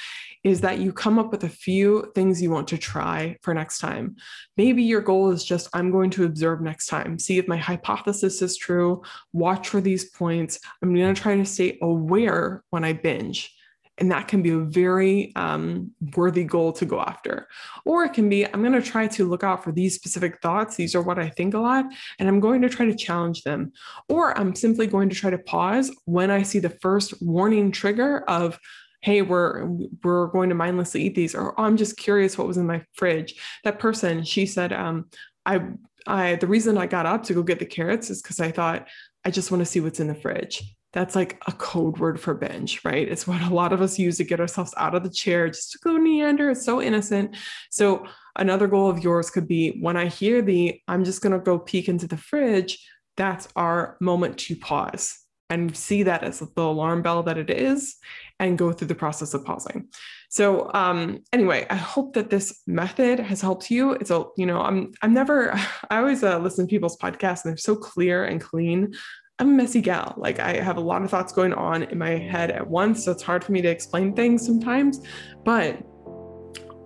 is 0.43 0.61
that 0.61 0.79
you 0.79 0.93
come 0.93 1.19
up 1.19 1.31
with 1.31 1.43
a 1.43 1.49
few 1.49 2.09
things 2.15 2.41
you 2.41 2.49
want 2.49 2.69
to 2.69 2.77
try 2.77 3.35
for 3.41 3.53
next 3.53 3.79
time. 3.79 4.15
Maybe 4.55 4.83
your 4.83 5.01
goal 5.01 5.31
is 5.31 5.43
just, 5.43 5.67
I'm 5.73 5.91
going 5.91 6.09
to 6.11 6.23
observe 6.23 6.61
next 6.61 6.85
time, 6.85 7.19
see 7.19 7.37
if 7.37 7.47
my 7.47 7.57
hypothesis 7.57 8.41
is 8.41 8.55
true, 8.55 9.03
watch 9.33 9.67
for 9.67 9.81
these 9.81 10.09
points. 10.09 10.59
I'm 10.81 10.93
going 10.93 11.13
to 11.13 11.21
try 11.21 11.35
to 11.35 11.45
stay 11.45 11.77
aware 11.81 12.63
when 12.69 12.85
I 12.85 12.93
binge. 12.93 13.53
And 13.99 14.11
that 14.11 14.27
can 14.27 14.41
be 14.41 14.51
a 14.51 14.59
very 14.59 15.33
um, 15.35 15.91
worthy 16.15 16.43
goal 16.43 16.71
to 16.73 16.85
go 16.85 16.99
after. 16.99 17.47
Or 17.83 18.03
it 18.03 18.13
can 18.13 18.29
be, 18.29 18.45
I'm 18.45 18.61
going 18.61 18.73
to 18.73 18.81
try 18.81 19.07
to 19.07 19.25
look 19.25 19.43
out 19.43 19.63
for 19.63 19.71
these 19.71 19.95
specific 19.95 20.39
thoughts. 20.41 20.75
These 20.75 20.93
are 20.93 21.01
what 21.01 21.17
I 21.17 21.29
think 21.29 21.53
a 21.53 21.59
lot, 21.59 21.85
and 22.19 22.29
I'm 22.29 22.39
going 22.39 22.61
to 22.61 22.69
try 22.69 22.85
to 22.85 22.95
challenge 22.95 23.43
them. 23.43 23.71
Or 24.07 24.37
I'm 24.37 24.53
simply 24.55 24.85
going 24.87 25.09
to 25.09 25.15
try 25.15 25.31
to 25.31 25.37
pause 25.39 25.91
when 26.05 26.29
I 26.29 26.43
see 26.43 26.59
the 26.59 26.69
first 26.69 27.21
warning 27.21 27.71
trigger 27.71 28.19
of, 28.27 28.59
hey 29.01 29.21
we're 29.21 29.65
we're 30.03 30.27
going 30.27 30.49
to 30.49 30.55
mindlessly 30.55 31.03
eat 31.03 31.15
these 31.15 31.35
or 31.35 31.53
oh, 31.59 31.63
i'm 31.63 31.77
just 31.77 31.97
curious 31.97 32.37
what 32.37 32.47
was 32.47 32.57
in 32.57 32.65
my 32.65 32.83
fridge 32.93 33.35
that 33.63 33.79
person 33.79 34.23
she 34.23 34.45
said 34.45 34.73
um, 34.73 35.05
i 35.45 35.61
i 36.07 36.35
the 36.35 36.47
reason 36.47 36.77
i 36.77 36.87
got 36.87 37.05
up 37.05 37.23
to 37.23 37.33
go 37.33 37.43
get 37.43 37.59
the 37.59 37.65
carrots 37.65 38.09
is 38.09 38.21
because 38.21 38.39
i 38.39 38.51
thought 38.51 38.87
i 39.23 39.29
just 39.29 39.51
want 39.51 39.61
to 39.61 39.65
see 39.65 39.79
what's 39.79 39.99
in 39.99 40.07
the 40.07 40.15
fridge 40.15 40.63
that's 40.93 41.15
like 41.15 41.41
a 41.47 41.51
code 41.51 41.99
word 41.99 42.19
for 42.19 42.33
binge, 42.33 42.81
right? 42.83 43.07
It's 43.07 43.27
what 43.27 43.41
a 43.41 43.53
lot 43.53 43.73
of 43.73 43.81
us 43.81 43.99
use 43.99 44.17
to 44.17 44.23
get 44.23 44.39
ourselves 44.39 44.73
out 44.77 44.95
of 44.95 45.03
the 45.03 45.09
chair, 45.09 45.47
just 45.47 45.71
to 45.73 45.79
go 45.83 45.97
neander. 45.97 46.49
It's 46.49 46.65
so 46.65 46.81
innocent. 46.81 47.35
So, 47.69 48.05
another 48.35 48.67
goal 48.67 48.89
of 48.89 49.03
yours 49.03 49.29
could 49.29 49.47
be 49.47 49.77
when 49.81 49.97
I 49.97 50.07
hear 50.07 50.41
the, 50.41 50.79
I'm 50.87 51.03
just 51.03 51.21
going 51.21 51.33
to 51.33 51.39
go 51.39 51.59
peek 51.59 51.89
into 51.89 52.07
the 52.07 52.17
fridge, 52.17 52.85
that's 53.15 53.47
our 53.55 53.97
moment 53.99 54.37
to 54.37 54.55
pause 54.55 55.19
and 55.49 55.75
see 55.75 56.03
that 56.03 56.23
as 56.23 56.39
the 56.39 56.61
alarm 56.61 57.01
bell 57.01 57.23
that 57.23 57.37
it 57.37 57.49
is 57.49 57.95
and 58.39 58.57
go 58.57 58.71
through 58.71 58.87
the 58.87 58.95
process 58.95 59.33
of 59.33 59.45
pausing. 59.45 59.87
So 60.29 60.71
um 60.73 61.19
anyway, 61.31 61.65
I 61.69 61.75
hope 61.75 62.13
that 62.13 62.29
this 62.29 62.61
method 62.67 63.19
has 63.19 63.41
helped 63.41 63.71
you. 63.71 63.91
It's 63.93 64.11
a 64.11 64.25
you 64.35 64.45
know, 64.45 64.61
I'm 64.61 64.91
I'm 65.01 65.13
never 65.13 65.51
I 65.89 65.97
always 65.97 66.23
uh, 66.23 66.39
listen 66.39 66.67
to 66.67 66.69
people's 66.69 66.97
podcasts 66.97 67.45
and 67.45 67.51
they're 67.51 67.57
so 67.57 67.75
clear 67.75 68.25
and 68.25 68.41
clean 68.41 68.93
I'm 69.39 69.49
a 69.49 69.53
messy 69.53 69.81
gal. 69.81 70.15
Like 70.17 70.39
I 70.39 70.53
have 70.53 70.77
a 70.77 70.81
lot 70.81 71.03
of 71.03 71.11
thoughts 71.11 71.31
going 71.31 71.53
on 71.53 71.83
in 71.83 71.97
my 71.97 72.11
mm. 72.11 72.29
head 72.29 72.49
at 72.49 72.67
once. 72.67 73.05
So 73.05 73.11
it's 73.11 73.21
hard 73.21 73.43
for 73.43 73.51
me 73.51 73.61
to 73.61 73.69
explain 73.69 74.13
things 74.13 74.43
sometimes. 74.43 75.01
But 75.43 75.77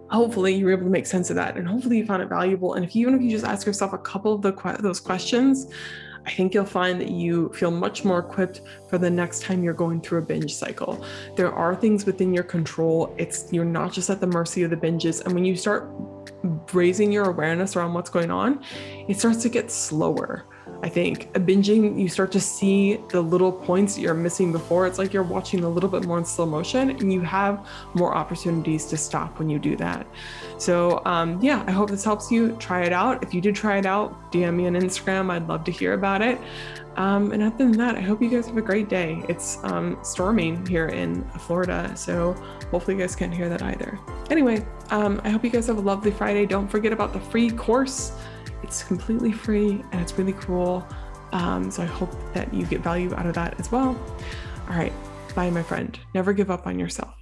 hopefully 0.10 0.54
you 0.54 0.66
were 0.66 0.72
able 0.72 0.84
to 0.84 0.90
make 0.90 1.06
sense 1.06 1.30
of 1.30 1.38
that. 1.38 1.56
And 1.56 1.66
hopefully 1.66 1.98
you 1.98 2.06
found 2.06 2.22
it 2.22 2.28
valuable. 2.28 2.74
And 2.74 2.84
if 2.84 2.94
even 2.96 3.16
if 3.16 3.22
you 3.22 3.30
just 3.30 3.46
ask 3.46 3.66
yourself 3.66 3.94
a 3.94 3.98
couple 3.98 4.34
of 4.34 4.42
the, 4.42 4.52
those 4.82 5.00
questions, 5.00 5.68
I 6.26 6.32
think 6.32 6.54
you'll 6.54 6.66
find 6.66 7.00
that 7.00 7.10
you 7.10 7.52
feel 7.54 7.72
much 7.72 8.04
more 8.04 8.20
equipped 8.20 8.62
for 8.90 8.98
the 8.98 9.10
next 9.10 9.42
time 9.42 9.64
you're 9.64 9.74
going 9.74 10.02
through 10.02 10.20
a 10.20 10.22
binge 10.22 10.54
cycle. 10.54 11.04
There 11.36 11.52
are 11.52 11.74
things 11.74 12.06
within 12.06 12.34
your 12.34 12.44
control. 12.44 13.16
It's 13.18 13.52
you're 13.52 13.66
not 13.66 13.94
just 13.94 14.10
at 14.10 14.20
the 14.20 14.28
mercy 14.28 14.64
of 14.64 14.70
the 14.70 14.78
binges. 14.78 15.26
And 15.26 15.34
when 15.34 15.46
you 15.46 15.56
start 15.56 15.90
raising 16.74 17.12
your 17.12 17.30
awareness 17.30 17.76
around 17.76 17.94
what's 17.94 18.10
going 18.10 18.30
on, 18.30 18.64
it 19.08 19.18
starts 19.20 19.42
to 19.44 19.50
get 19.50 19.72
slower. 19.72 20.46
I 20.84 20.90
think. 20.90 21.32
Binging, 21.34 22.00
you 22.00 22.10
start 22.10 22.32
to 22.32 22.40
see 22.40 22.98
the 23.10 23.22
little 23.22 23.52
points 23.52 23.98
you're 23.98 24.14
missing 24.14 24.52
before. 24.52 24.88
It's 24.88 24.98
like 24.98 25.14
you're 25.14 25.24
watching 25.24 25.64
a 25.64 25.70
little 25.70 25.90
bit 25.90 26.06
more 26.06 26.18
in 26.18 26.26
slow 26.26 26.46
motion 26.46 26.90
and 26.90 27.14
you 27.14 27.22
have 27.22 27.68
more 27.94 28.16
opportunities 28.16 28.86
to 28.88 28.98
stop 28.98 29.38
when 29.38 29.50
you 29.50 29.60
do 29.60 29.76
that. 29.76 30.08
So, 30.58 31.02
um, 31.06 31.40
yeah, 31.42 31.64
I 31.68 31.72
hope 31.72 31.90
this 31.90 32.04
helps 32.04 32.32
you. 32.32 32.56
Try 32.58 32.84
it 32.84 32.94
out. 32.94 33.24
If 33.24 33.34
you 33.34 33.42
did 33.42 33.56
try 33.56 33.78
it 33.78 33.86
out, 33.86 34.32
DM 34.32 34.56
me 34.56 34.68
on 34.68 34.74
Instagram. 34.74 35.30
I'd 35.30 35.48
love 35.48 35.64
to 35.66 35.72
hear 35.72 35.94
about 35.94 36.22
it. 36.22 36.40
Um, 36.98 37.32
and 37.32 37.42
other 37.44 37.58
than 37.58 37.72
that, 37.74 37.96
I 37.96 38.02
hope 38.02 38.22
you 38.22 38.30
guys 38.30 38.48
have 38.48 38.58
a 38.58 38.62
great 38.62 38.90
day. 38.90 39.24
It's 39.30 39.64
um, 39.64 39.98
storming 40.04 40.66
here 40.66 40.88
in 40.88 41.24
Florida, 41.32 41.96
so 41.96 42.34
hopefully 42.70 42.98
you 42.98 43.02
guys 43.02 43.16
can't 43.16 43.34
hear 43.34 43.48
that 43.50 43.62
either. 43.62 43.98
Anyway, 44.30 44.66
um, 44.90 45.22
I 45.24 45.30
hope 45.30 45.44
you 45.44 45.50
guys 45.50 45.68
have 45.68 45.78
a 45.78 45.82
lovely 45.82 46.12
Friday. 46.12 46.46
Don't 46.46 46.68
forget 46.68 46.92
about 46.92 47.14
the 47.14 47.20
free 47.20 47.50
course. 47.50 48.12
It's 48.64 48.84
completely 48.84 49.32
free 49.32 49.84
and 49.92 50.02
it's 50.02 50.18
really 50.18 50.34
cool. 50.34 50.88
Um, 51.32 51.72
so 51.72 51.84
I 51.84 51.86
hope 51.86 52.12
that 52.34 52.54
you 52.54 52.66
get 52.66 52.82
value 52.82 53.14
out 53.16 53.26
of 53.26 53.36
that 53.36 53.60
as 53.60 53.72
well. 53.72 53.98
All 54.70 54.76
right. 54.76 54.94
Bye, 55.36 55.50
my 55.50 55.64
friend. 55.64 55.98
Never 56.14 56.34
give 56.34 56.52
up 56.52 56.68
on 56.68 56.78
yourself. 56.78 57.21